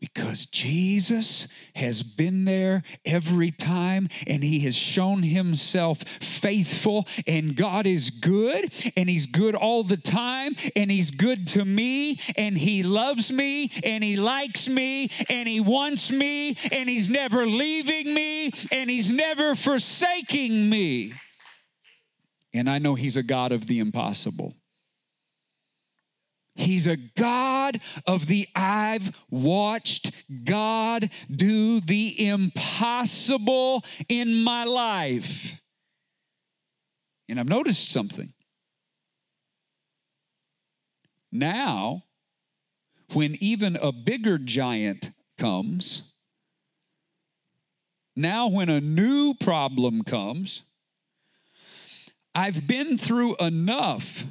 [0.00, 7.84] Because Jesus has been there every time and he has shown himself faithful, and God
[7.84, 12.84] is good, and he's good all the time, and he's good to me, and he
[12.84, 18.52] loves me, and he likes me, and he wants me, and he's never leaving me,
[18.70, 21.12] and he's never forsaking me.
[22.54, 24.54] And I know he's a God of the impossible.
[26.68, 30.12] He's a God of the I've watched
[30.44, 35.62] God do the impossible in my life.
[37.26, 38.34] And I've noticed something.
[41.32, 42.04] Now,
[43.14, 45.08] when even a bigger giant
[45.38, 46.02] comes,
[48.14, 50.64] now when a new problem comes,
[52.34, 54.26] I've been through enough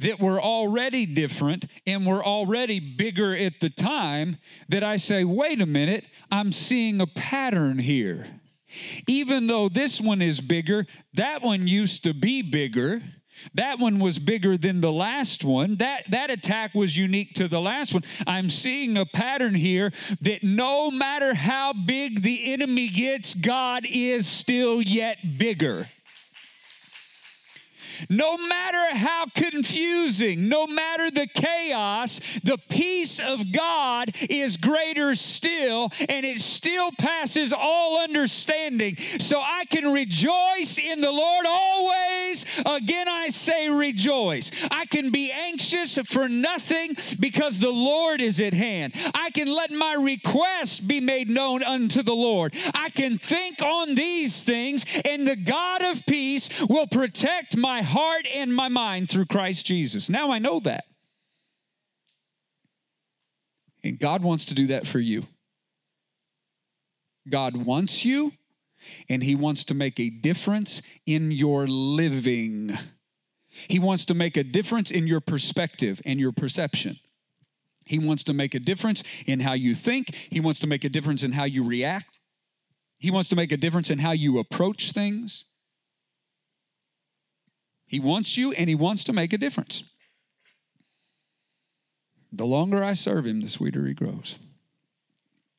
[0.00, 4.38] that were already different and were already bigger at the time
[4.68, 8.40] that I say, wait a minute, I'm seeing a pattern here.
[9.06, 13.02] Even though this one is bigger, that one used to be bigger.
[13.54, 15.76] That one was bigger than the last one.
[15.76, 18.04] That, that attack was unique to the last one.
[18.26, 24.26] I'm seeing a pattern here that no matter how big the enemy gets, God is
[24.26, 25.88] still yet bigger.
[28.08, 35.90] No matter how confusing, no matter the chaos, the peace of God is greater still,
[36.08, 38.96] and it still passes all understanding.
[39.18, 42.44] So I can rejoice in the Lord always.
[42.64, 44.50] Again, I say rejoice.
[44.70, 48.94] I can be anxious for nothing because the Lord is at hand.
[49.14, 52.54] I can let my request be made known unto the Lord.
[52.74, 58.26] I can think on these things, and the God of peace will protect my heart
[58.34, 60.08] and my mind through Christ Jesus.
[60.08, 60.84] Now I know that.
[63.82, 65.26] And God wants to do that for you.
[67.28, 68.32] God wants you,
[69.08, 72.76] and He wants to make a difference in your living.
[73.48, 76.98] He wants to make a difference in your perspective and your perception.
[77.84, 80.14] He wants to make a difference in how you think.
[80.30, 82.20] He wants to make a difference in how you react.
[82.98, 85.46] He wants to make a difference in how you approach things.
[87.90, 89.82] He wants you and He wants to make a difference.
[92.30, 94.36] The longer I serve Him, the sweeter He grows.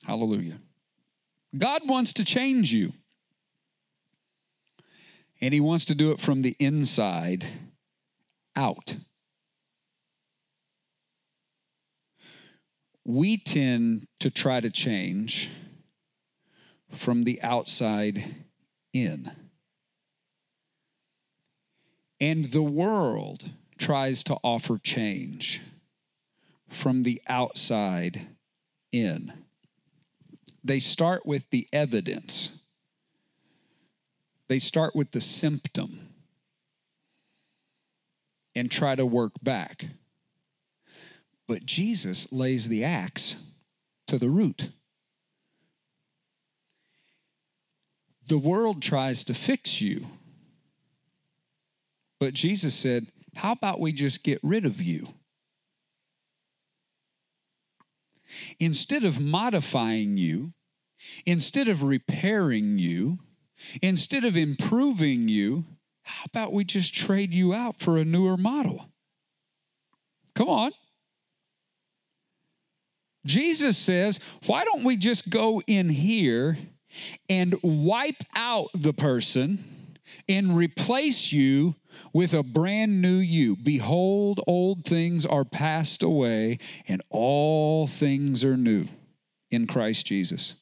[0.06, 0.62] Hallelujah.
[1.58, 2.94] God wants to change you,
[5.42, 7.46] and He wants to do it from the inside
[8.56, 8.96] out.
[13.04, 15.50] We tend to try to change
[16.90, 18.46] from the outside
[18.94, 19.51] in.
[22.22, 25.62] And the world tries to offer change
[26.70, 28.28] from the outside
[28.94, 29.34] in.
[30.64, 32.52] They start with the evidence,
[34.48, 36.08] they start with the symptom.
[38.56, 39.86] and try to work back.
[41.48, 43.36] But Jesus lays the axe
[44.08, 44.70] to the root.
[48.28, 50.08] The world tries to fix you.
[52.22, 53.08] But Jesus said,
[53.38, 55.08] How about we just get rid of you?
[58.60, 60.54] Instead of modifying you,
[61.26, 63.18] instead of repairing you,
[63.82, 65.66] instead of improving you,
[66.04, 68.86] how about we just trade you out for a newer model?
[70.36, 70.74] Come on.
[73.26, 76.60] Jesus says, why don't we just go in here
[77.28, 79.98] and wipe out the person
[80.30, 81.76] and replace you
[82.14, 83.56] with a brand new you?
[83.56, 88.88] Behold, old things are passed away, and all things are new
[89.50, 90.56] in Christ Jesus.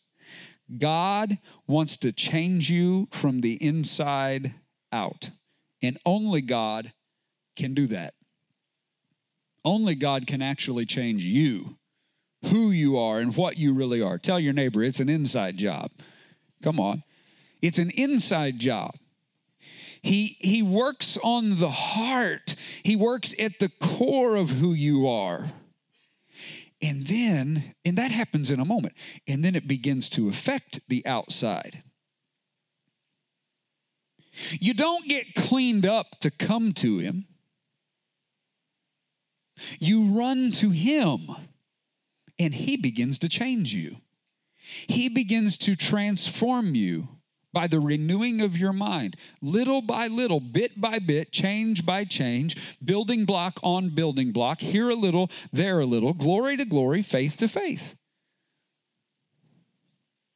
[0.78, 4.54] God wants to change you from the inside
[4.92, 5.32] out,
[5.82, 6.94] and only God
[7.56, 8.14] can do that.
[9.66, 11.78] Only God can actually change you
[12.46, 14.18] who you are and what you really are.
[14.18, 15.92] Tell your neighbor it's an inside job.
[16.64, 17.04] Come on.
[17.62, 18.96] It's an inside job.
[20.02, 25.52] He, he works on the heart, he works at the core of who you are.
[26.82, 28.94] And then, and that happens in a moment,
[29.28, 31.84] and then it begins to affect the outside.
[34.60, 37.26] You don't get cleaned up to come to Him,
[39.78, 41.36] you run to Him
[42.38, 43.98] and He begins to change you.
[44.88, 47.10] He begins to transform you
[47.52, 52.56] by the renewing of your mind, little by little, bit by bit, change by change,
[52.84, 57.38] building block on building block, here a little, there a little, glory to glory, faith
[57.38, 57.96] to faith.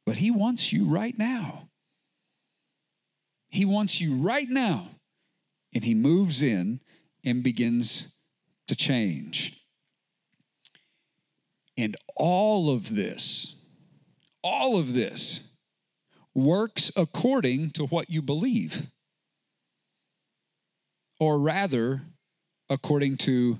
[0.04, 1.68] But He wants you right now.
[3.48, 4.90] He wants you right now.
[5.72, 6.80] And He moves in
[7.24, 8.14] and begins
[8.68, 9.60] to change.
[11.76, 13.54] And all of this,
[14.42, 15.40] all of this
[16.34, 18.88] works according to what you believe.
[21.20, 22.02] Or rather,
[22.68, 23.58] according to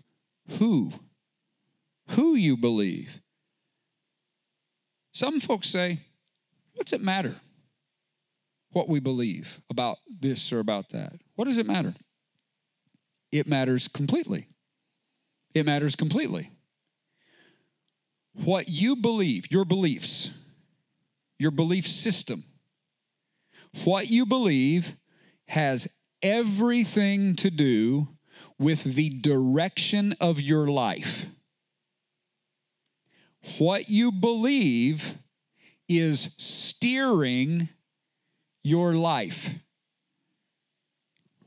[0.58, 0.92] who?
[2.10, 3.20] Who you believe.
[5.12, 6.00] Some folks say,
[6.74, 7.36] What's it matter
[8.72, 11.12] what we believe about this or about that?
[11.36, 11.94] What does it matter?
[13.30, 14.48] It matters completely.
[15.54, 16.50] It matters completely
[18.34, 20.30] what you believe, your beliefs,
[21.38, 22.44] your belief system,
[23.82, 24.96] what you believe
[25.48, 25.88] has
[26.22, 28.08] everything to do
[28.58, 31.26] with the direction of your life.
[33.58, 35.16] What you believe
[35.88, 37.68] is steering
[38.62, 39.50] your life.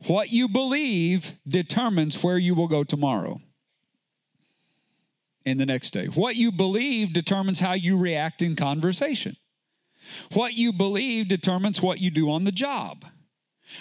[0.06, 3.42] What you believe determines where you will go tomorrow
[5.44, 6.06] and the next day.
[6.06, 9.38] What you believe determines how you react in conversation.
[10.34, 13.06] What you believe determines what you do on the job.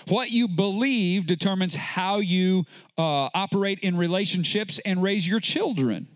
[0.08, 2.64] What you believe determines how you
[2.98, 6.08] uh, operate in relationships and raise your children.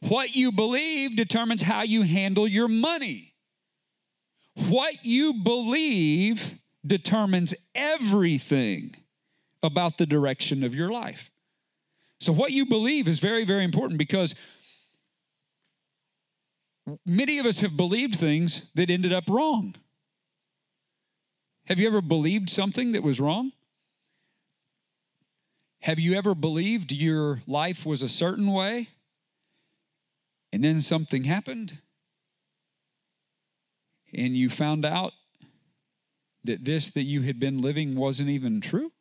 [0.00, 3.34] What you believe determines how you handle your money.
[4.68, 8.96] What you believe determines everything
[9.62, 11.30] about the direction of your life.
[12.20, 14.34] So, what you believe is very, very important because
[17.04, 19.74] many of us have believed things that ended up wrong.
[21.66, 23.52] Have you ever believed something that was wrong?
[25.82, 28.88] Have you ever believed your life was a certain way
[30.52, 31.78] and then something happened
[34.12, 35.12] and you found out
[36.44, 38.92] that this that you had been living wasn't even true?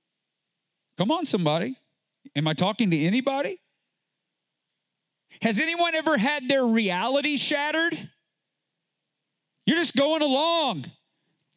[0.97, 1.77] Come on, somebody.
[2.35, 3.59] Am I talking to anybody?
[5.41, 8.09] Has anyone ever had their reality shattered?
[9.65, 10.91] You're just going along.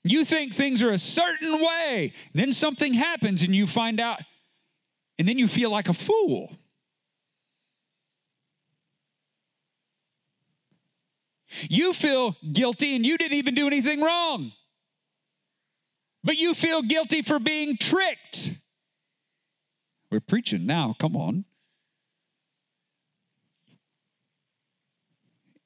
[0.03, 2.13] You think things are a certain way.
[2.35, 4.21] Then something happens and you find out,
[5.19, 6.57] and then you feel like a fool.
[11.69, 14.53] You feel guilty and you didn't even do anything wrong.
[16.23, 18.51] But you feel guilty for being tricked.
[20.11, 21.45] We're preaching now, come on.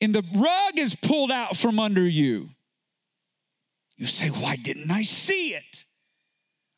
[0.01, 2.51] And the rug is pulled out from under you.
[3.97, 5.85] You say, Why didn't I see it?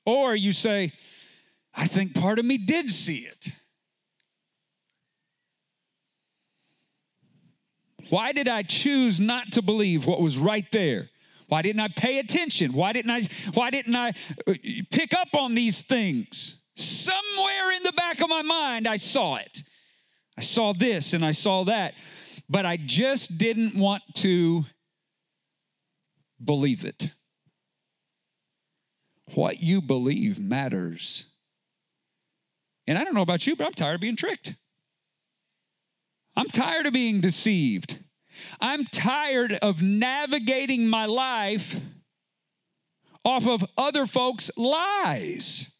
[0.04, 0.92] Or you say,
[1.74, 3.48] I think part of me did see it.
[8.08, 11.10] Why did I choose not to believe what was right there?
[11.48, 12.72] Why didn't I pay attention?
[12.72, 13.22] Why didn't I
[13.54, 14.10] why didn't I
[14.46, 14.54] uh,
[14.90, 16.56] pick up on these things?
[16.76, 19.62] Somewhere in the back of my mind, I saw it.
[20.36, 21.94] I saw this and I saw that,
[22.49, 24.64] but I just didn't want to
[26.42, 27.11] believe it.
[29.34, 31.24] What you believe matters.
[32.86, 34.55] And I don't know about you, but I'm tired of being tricked.
[36.36, 37.99] I'm tired of being deceived.
[38.61, 41.80] I'm tired of navigating my life
[43.24, 45.70] off of other folks' lies.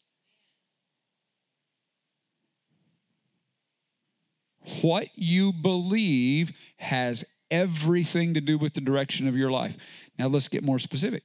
[4.81, 9.77] What you believe has everything to do with the direction of your life.
[10.17, 11.23] Now let's get more specific.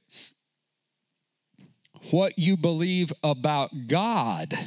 [2.11, 4.57] What you believe about God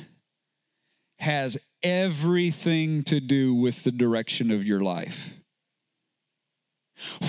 [1.19, 5.35] has everything to do with the direction of your life.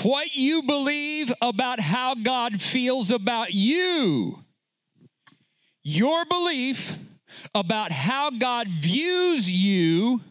[0.02, 4.44] What you believe about how God feels about you,
[5.84, 6.98] your belief
[7.54, 10.22] about how God views you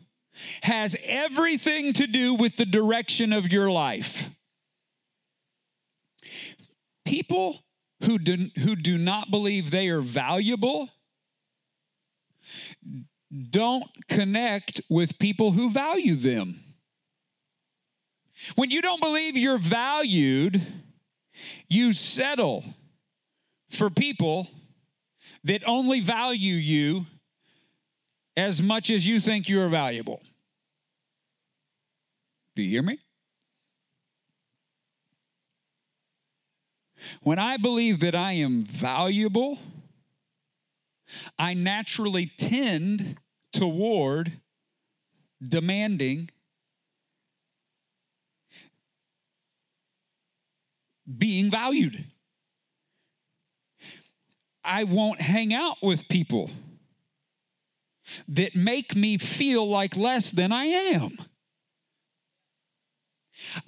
[0.63, 4.29] has everything to do with the direction of your life.
[7.05, 7.65] People
[8.03, 10.91] who do, who do not believe they are valuable
[13.51, 16.63] don't connect with people who value them.
[18.55, 20.65] When you don't believe you're valued,
[21.69, 22.65] you settle
[23.71, 24.49] for people
[25.45, 27.07] that only value you
[28.37, 30.21] as much as you think you're valuable.
[32.55, 32.99] Do you hear me?
[37.23, 39.59] When I believe that I am valuable,
[41.39, 43.17] I naturally tend
[43.53, 44.41] toward
[45.47, 46.31] demanding
[51.19, 52.05] being valued.
[54.65, 56.51] I won't hang out with people
[58.29, 61.19] that make me feel like less than I am.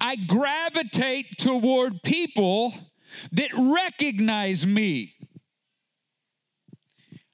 [0.01, 2.75] I gravitate toward people
[3.33, 5.15] that recognize me.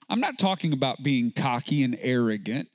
[0.08, 2.68] I'm not talking about being cocky and arrogant.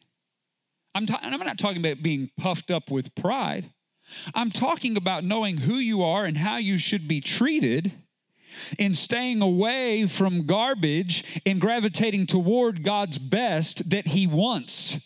[0.96, 3.72] I'm, I'm not talking about being puffed up with pride.
[4.34, 7.94] I'm talking about knowing who you are and how you should be treated
[8.78, 15.00] and staying away from garbage and gravitating toward God's best that He wants.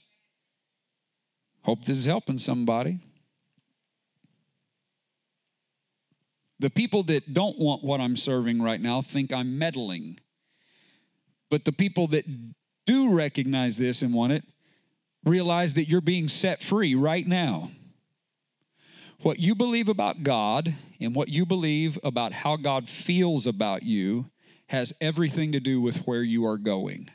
[1.64, 3.00] Hope this is helping somebody.
[6.60, 10.20] The people that don't want what I'm serving right now think I'm meddling.
[11.50, 12.26] But the people that
[12.86, 14.44] do recognize this and want it
[15.26, 17.72] realize that you're being set free right now.
[19.24, 24.30] What you believe about God and what you believe about how God feels about you
[24.68, 27.10] has everything to do with where you are going.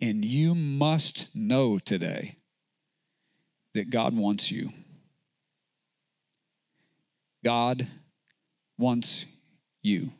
[0.00, 2.38] And you must know today
[3.72, 4.72] that God wants you.
[7.44, 7.86] God
[8.76, 9.26] wants
[9.80, 10.10] you.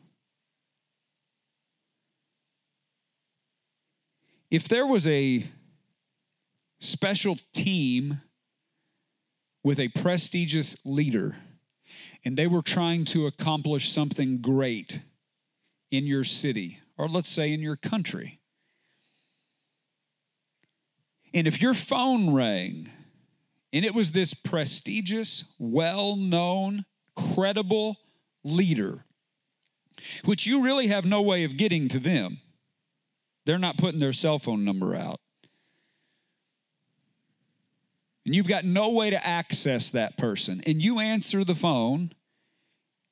[4.49, 5.45] If there was a
[6.79, 8.21] special team
[9.63, 11.37] with a prestigious leader
[12.25, 15.01] and they were trying to accomplish something great
[15.91, 18.39] in your city, or let's say in your country,
[21.33, 22.89] and if your phone rang
[23.71, 26.85] and it was this prestigious, well known,
[27.15, 27.97] credible
[28.43, 29.05] leader,
[30.25, 32.39] which you really have no way of getting to them,
[33.45, 35.19] they're not putting their cell phone number out.
[38.25, 40.61] And you've got no way to access that person.
[40.65, 42.13] And you answer the phone,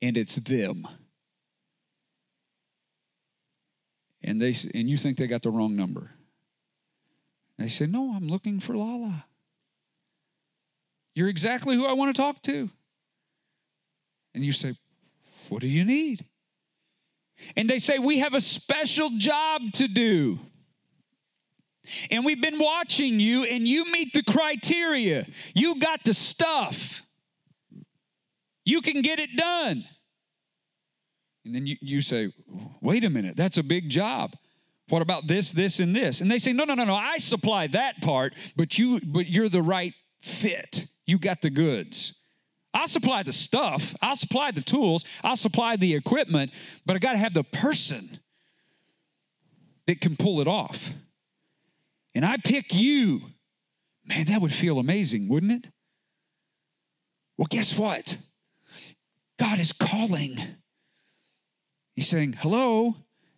[0.00, 0.88] and it's them.
[4.22, 6.12] And they and you think they got the wrong number.
[7.58, 9.26] They say, "No, I'm looking for Lala.
[11.14, 12.70] You're exactly who I want to talk to."
[14.34, 14.76] And you say,
[15.48, 16.26] "What do you need?"
[17.56, 20.40] And they say, We have a special job to do.
[22.10, 25.26] And we've been watching you, and you meet the criteria.
[25.54, 27.02] You got the stuff.
[28.64, 29.84] You can get it done.
[31.44, 32.32] And then you, you say,
[32.80, 34.36] Wait a minute, that's a big job.
[34.88, 36.20] What about this, this, and this?
[36.20, 39.48] And they say, No, no, no, no, I supply that part, but you but you're
[39.48, 40.86] the right fit.
[41.06, 42.14] You got the goods.
[42.74, 46.52] I'll supply the stuff, I'll supply the tools, I'll supply the equipment,
[46.86, 48.20] but I got to have the person
[49.86, 50.94] that can pull it off.
[52.14, 53.22] And I pick you.
[54.04, 55.72] Man, that would feel amazing, wouldn't it?
[57.38, 58.18] Well, guess what?
[59.38, 60.38] God is calling.
[61.94, 62.96] He's saying, Hello,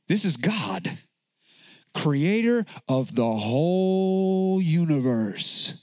[0.08, 0.98] this is God.
[1.94, 5.74] creator of the whole universe.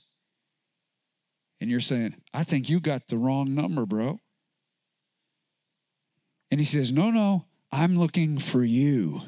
[1.61, 4.19] And you're saying, I think you got the wrong number, bro.
[6.49, 9.21] And he says, No, no, I'm looking for you.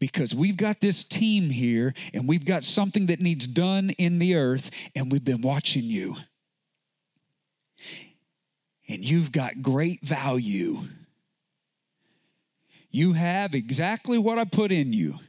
[0.00, 4.34] Because we've got this team here and we've got something that needs done in the
[4.34, 6.16] earth, and we've been watching you.
[8.88, 10.88] And you've got great value.
[12.90, 15.20] You have exactly what I put in you.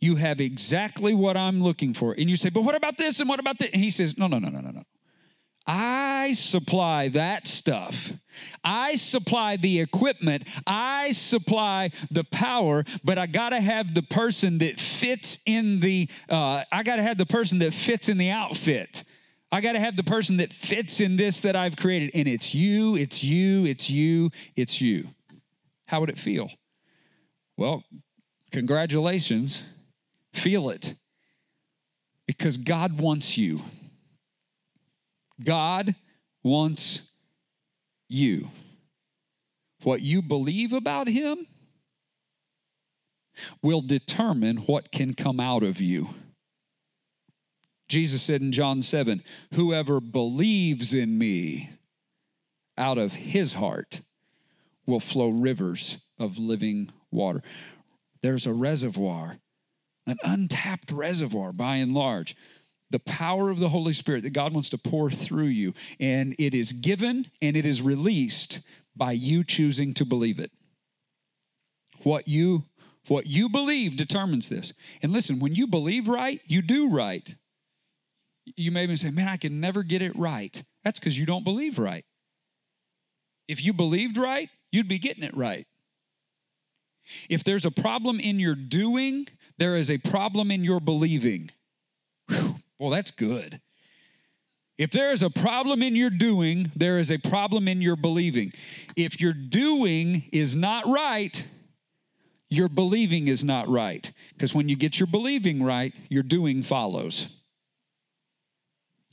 [0.00, 2.14] You have exactly what I'm looking for.
[2.14, 3.72] And you say, but what about this and what about that?
[3.72, 4.82] And he says, no, no, no, no, no, no.
[5.72, 8.14] I supply that stuff.
[8.64, 10.48] I supply the equipment.
[10.66, 16.08] I supply the power, but I got to have the person that fits in the,
[16.28, 19.04] uh, I got to have the person that fits in the outfit.
[19.52, 22.10] I got to have the person that fits in this that I've created.
[22.14, 25.10] And it's you, it's you, it's you, it's you.
[25.86, 26.50] How would it feel?
[27.56, 27.84] Well,
[28.50, 29.62] congratulations.
[30.32, 30.94] Feel it.
[32.26, 33.62] Because God wants you.
[35.42, 35.94] God
[36.42, 37.02] wants
[38.08, 38.50] you.
[39.82, 41.46] What you believe about Him
[43.62, 46.10] will determine what can come out of you.
[47.88, 49.22] Jesus said in John 7
[49.54, 51.70] Whoever believes in me,
[52.80, 54.00] out of his heart
[54.86, 57.42] will flow rivers of living water.
[58.22, 59.38] There's a reservoir,
[60.06, 62.34] an untapped reservoir by and large.
[62.90, 66.54] The power of the Holy Spirit that God wants to pour through you, and it
[66.54, 68.60] is given and it is released
[68.96, 70.50] by you choosing to believe it.
[72.02, 72.64] What you
[73.08, 74.72] what you believe determines this.
[75.02, 77.34] And listen, when you believe right, you do right.
[78.56, 80.62] You may even say, Man, I can never get it right.
[80.84, 82.04] That's because you don't believe right.
[83.48, 85.66] If you believed right, you'd be getting it right.
[87.28, 89.26] If there's a problem in your doing,
[89.58, 91.50] there is a problem in your believing.
[92.28, 93.60] Whew, well, that's good.
[94.78, 98.52] If there is a problem in your doing, there is a problem in your believing.
[98.96, 101.44] If your doing is not right,
[102.48, 104.10] your believing is not right.
[104.32, 107.26] Because when you get your believing right, your doing follows.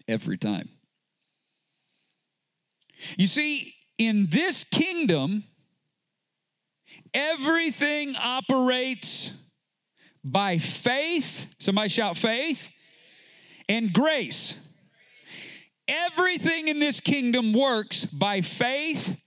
[0.07, 0.69] Every time.
[3.17, 5.43] You see, in this kingdom,
[7.13, 9.31] everything operates
[10.23, 11.47] by faith.
[11.59, 12.69] Somebody shout faith
[13.69, 14.53] and grace.
[15.87, 19.17] Everything in this kingdom works by faith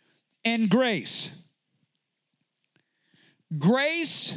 [0.45, 1.31] and grace.
[3.59, 4.35] Grace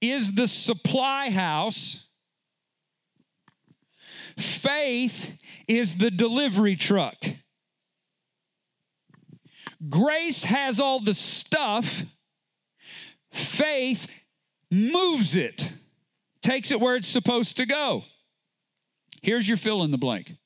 [0.00, 2.08] is the supply house.
[4.36, 5.32] Faith
[5.66, 7.16] is the delivery truck.
[9.88, 12.02] Grace has all the stuff,
[13.32, 14.08] faith
[14.70, 15.70] moves it,
[16.42, 18.02] takes it where it's supposed to go.
[19.22, 20.36] Here's your fill in the blank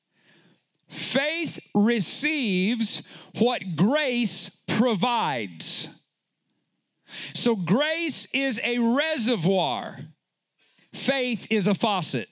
[0.88, 3.02] faith receives
[3.38, 5.88] what grace provides.
[7.34, 10.00] So, grace is a reservoir,
[10.92, 12.28] faith is a faucet.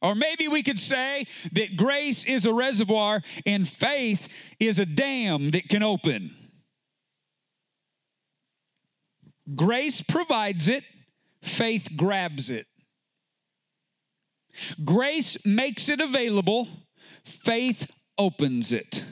[0.00, 4.28] Or maybe we could say that grace is a reservoir and faith
[4.60, 6.36] is a dam that can open.
[9.56, 10.84] Grace provides it,
[11.42, 12.67] faith grabs it.
[14.84, 16.68] Grace makes it available,
[17.24, 19.04] faith opens it.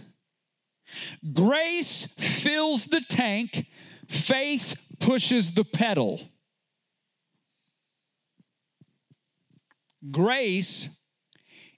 [1.32, 3.66] Grace fills the tank,
[4.08, 6.20] faith pushes the pedal.
[10.10, 10.88] Grace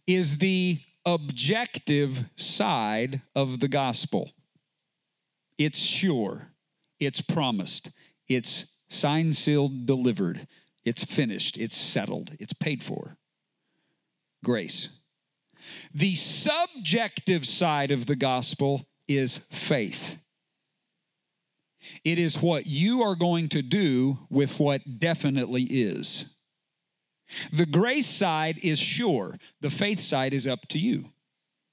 [0.06, 4.32] is the objective side of the gospel.
[5.56, 6.48] It's sure,
[7.00, 7.90] it's promised,
[8.28, 10.46] it's signed, sealed, delivered,
[10.84, 13.17] it's finished, it's settled, it's paid for.
[14.44, 14.88] Grace.
[15.92, 20.16] The subjective side of the gospel is faith.
[22.04, 26.26] It is what you are going to do with what definitely is.
[27.52, 31.10] The grace side is sure, the faith side is up to you.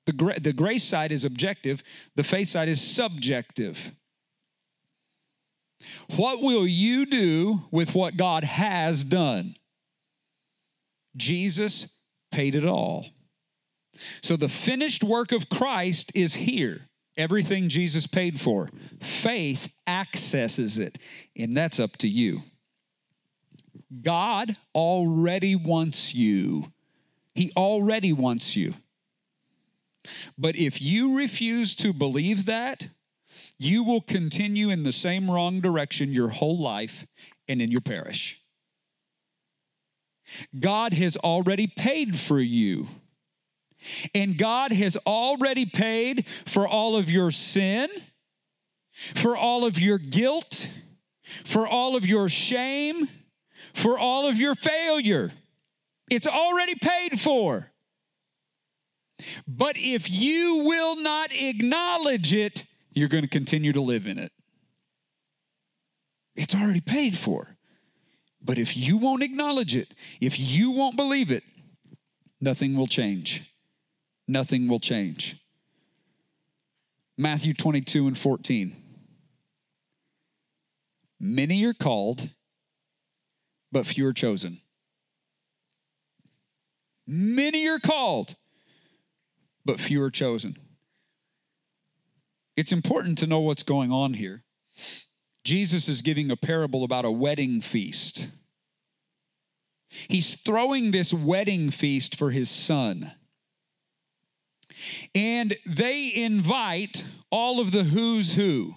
[0.06, 1.82] The, gra- the grace side is objective,
[2.16, 3.92] the faith side is subjective.
[6.16, 9.56] What will you do with what God has done?
[11.16, 11.88] Jesus
[12.36, 13.06] paid it all.
[14.22, 16.82] So the finished work of Christ is here.
[17.16, 18.70] Everything Jesus paid for.
[19.02, 20.98] Faith accesses it,
[21.38, 22.44] and that's up to you.
[24.02, 26.74] God already wants you.
[27.34, 28.74] He already wants you.
[30.38, 32.90] But if you refuse to believe that,
[33.58, 37.08] you will continue in the same wrong direction your whole life
[37.48, 38.42] and in your parish.
[40.58, 42.88] God has already paid for you.
[44.14, 47.90] And God has already paid for all of your sin,
[49.14, 50.70] for all of your guilt,
[51.44, 53.10] for all of your shame,
[53.74, 55.32] for all of your failure.
[56.10, 57.72] It's already paid for.
[59.48, 64.32] But if you will not acknowledge it, you're going to continue to live in it.
[66.36, 67.55] It's already paid for.
[68.46, 71.44] But if you won't acknowledge it, if you won't believe it,
[72.40, 73.52] nothing will change.
[74.28, 75.38] Nothing will change.
[77.18, 78.76] Matthew 22 and 14.
[81.20, 82.30] Many are called,
[83.72, 84.62] but few are chosen.
[87.08, 88.36] Many are called,
[89.64, 90.58] but few are chosen.
[92.56, 94.44] It's important to know what's going on here.
[95.46, 98.28] Jesus is giving a parable about a wedding feast.
[100.08, 103.12] He's throwing this wedding feast for his son.
[105.14, 108.76] And they invite all of the who's who.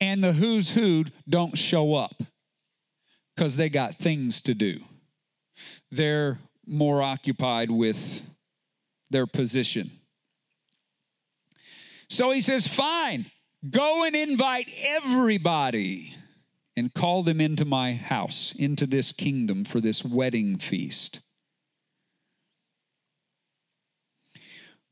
[0.00, 2.20] And the who's who don't show up
[3.36, 4.80] because they got things to do.
[5.92, 8.22] They're more occupied with
[9.10, 9.92] their position.
[12.10, 13.30] So he says, Fine,
[13.68, 16.14] go and invite everybody
[16.76, 21.20] and call them into my house, into this kingdom for this wedding feast.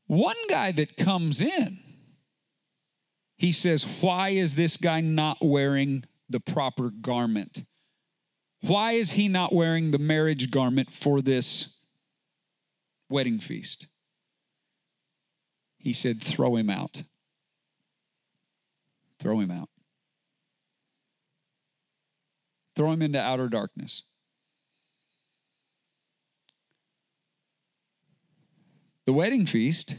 [0.07, 1.79] One guy that comes in,
[3.37, 7.63] he says, Why is this guy not wearing the proper garment?
[8.61, 11.67] Why is he not wearing the marriage garment for this
[13.09, 13.87] wedding feast?
[15.77, 17.03] He said, Throw him out.
[19.27, 19.67] Throw him out.
[22.77, 24.03] Throw him into outer darkness.
[29.05, 29.97] The wedding feast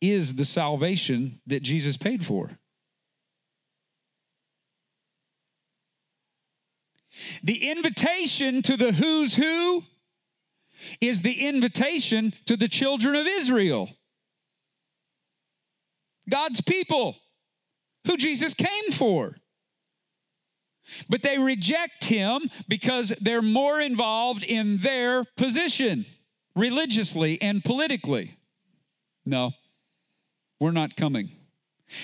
[0.00, 2.52] is the salvation that Jesus paid for.
[7.42, 9.84] The invitation to the who's who
[10.98, 13.90] is the invitation to the children of Israel,
[16.28, 17.16] God's people,
[18.06, 19.36] who Jesus came for.
[21.08, 26.06] But they reject him because they're more involved in their position
[26.56, 28.36] religiously and politically.
[29.24, 29.52] No,
[30.60, 31.30] we're not coming.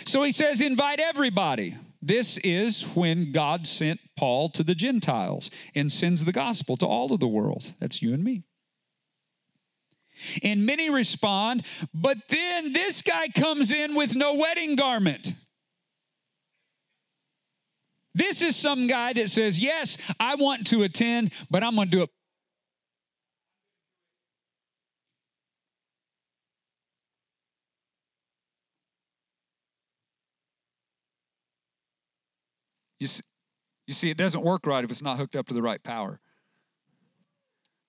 [0.05, 1.77] So he says, invite everybody.
[2.01, 7.13] This is when God sent Paul to the Gentiles and sends the gospel to all
[7.13, 7.73] of the world.
[7.81, 8.45] That's you and me.
[10.43, 11.65] And many respond,
[11.95, 15.35] but then this guy comes in with no wedding garment.
[18.15, 21.97] This is some guy that says, Yes, I want to attend, but I'm going to
[21.97, 22.11] do it
[32.99, 33.23] You see,
[33.87, 36.21] you see, it doesn't work right if it's not hooked up to the right power.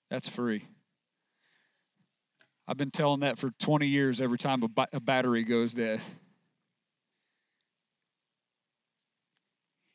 [0.09, 0.67] That's free.
[2.69, 6.01] I've been telling that for 20 years every time a, a battery goes dead.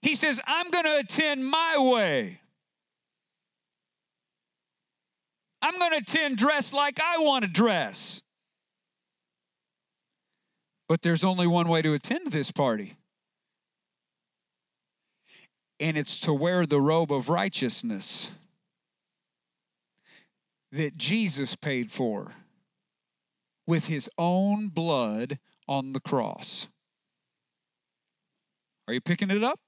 [0.02, 2.40] He says, I'm going to attend my way.
[5.62, 8.22] I'm going to attend dressed like I want to dress.
[10.88, 12.96] But there's only one way to attend this party
[15.78, 18.32] and it's to wear the robe of righteousness
[20.72, 22.32] that Jesus paid for
[23.66, 25.38] with his own blood
[25.68, 26.68] on the cross.
[28.86, 29.58] Are you picking it up?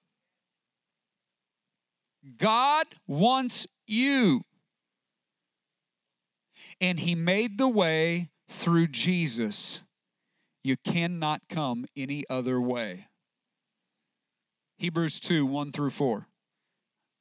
[2.38, 4.42] God wants you.
[6.80, 9.82] And he made the way through Jesus.
[10.62, 13.06] You cannot come any other way.
[14.78, 16.26] Hebrews 2 1 through 4.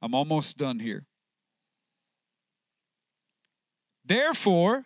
[0.01, 1.05] I'm almost done here.
[4.03, 4.85] Therefore,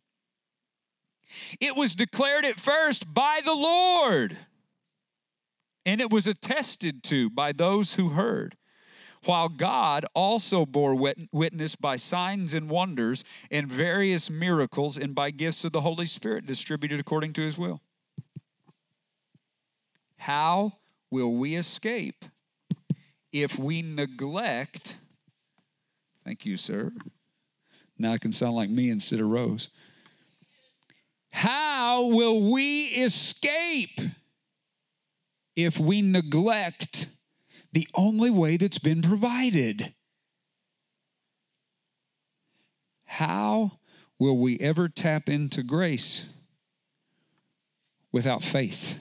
[1.59, 4.37] It was declared at first by the Lord.
[5.85, 8.55] and it was attested to by those who heard.
[9.25, 10.95] While God also bore
[11.31, 16.45] witness by signs and wonders and various miracles and by gifts of the Holy Spirit
[16.47, 17.81] distributed according to his will.
[20.17, 20.73] How
[21.11, 22.25] will we escape
[23.31, 24.97] if we neglect?
[26.23, 26.91] Thank you, sir.
[27.97, 29.69] Now I can sound like me instead of Rose.
[31.31, 33.99] How will we escape
[35.55, 37.07] if we neglect
[37.73, 39.93] the only way that's been provided?
[43.05, 43.71] How
[44.19, 46.23] will we ever tap into grace
[48.11, 48.95] without faith?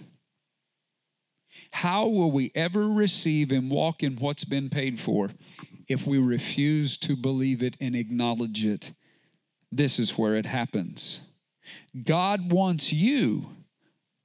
[1.72, 5.30] How will we ever receive and walk in what's been paid for
[5.88, 8.92] if we refuse to believe it and acknowledge it?
[9.70, 11.20] This is where it happens.
[12.04, 13.50] God wants you,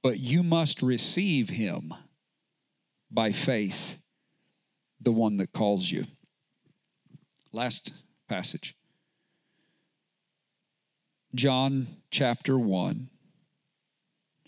[0.02, 1.92] but you must receive Him
[3.10, 3.96] by faith,
[5.00, 6.06] the one that calls you.
[7.52, 7.92] Last
[8.28, 8.76] passage
[11.34, 13.10] John chapter 1,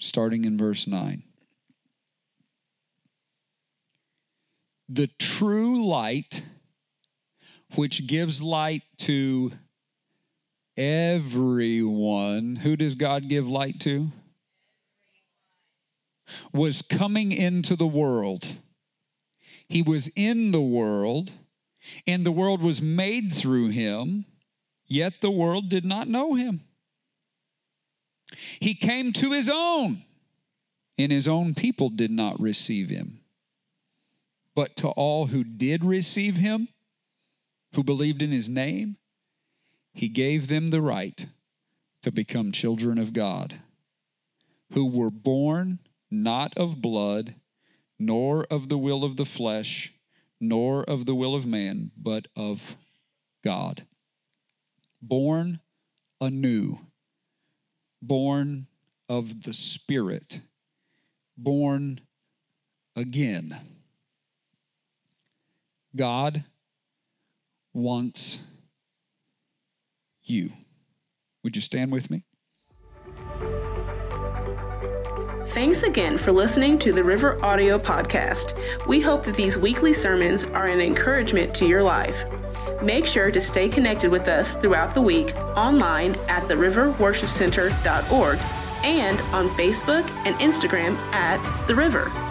[0.00, 1.22] starting in verse 9.
[4.88, 6.42] The true light,
[7.74, 9.52] which gives light to
[10.78, 12.56] everyone.
[12.62, 14.12] Who does God give light to?
[16.52, 18.56] Was coming into the world.
[19.68, 21.32] He was in the world,
[22.06, 24.24] and the world was made through him,
[24.86, 26.62] yet the world did not know him.
[28.60, 30.04] He came to his own,
[30.96, 33.20] and his own people did not receive him.
[34.54, 36.68] But to all who did receive him,
[37.74, 38.96] who believed in his name,
[39.98, 41.26] he gave them the right
[42.02, 43.56] to become children of God,
[44.72, 47.34] who were born not of blood,
[47.98, 49.92] nor of the will of the flesh,
[50.40, 52.76] nor of the will of man, but of
[53.42, 53.86] God.
[55.02, 55.58] Born
[56.20, 56.78] anew,
[58.00, 58.68] born
[59.08, 60.42] of the Spirit,
[61.36, 62.02] born
[62.94, 63.58] again.
[65.96, 66.44] God
[67.74, 68.38] wants
[70.28, 70.52] you.
[71.44, 72.24] Would you stand with me?
[75.48, 78.54] Thanks again for listening to the River Audio Podcast.
[78.86, 82.24] We hope that these weekly sermons are an encouragement to your life.
[82.82, 88.38] Make sure to stay connected with us throughout the week online at theriverworshipcenter.org
[88.84, 92.27] and on Facebook and Instagram at The River.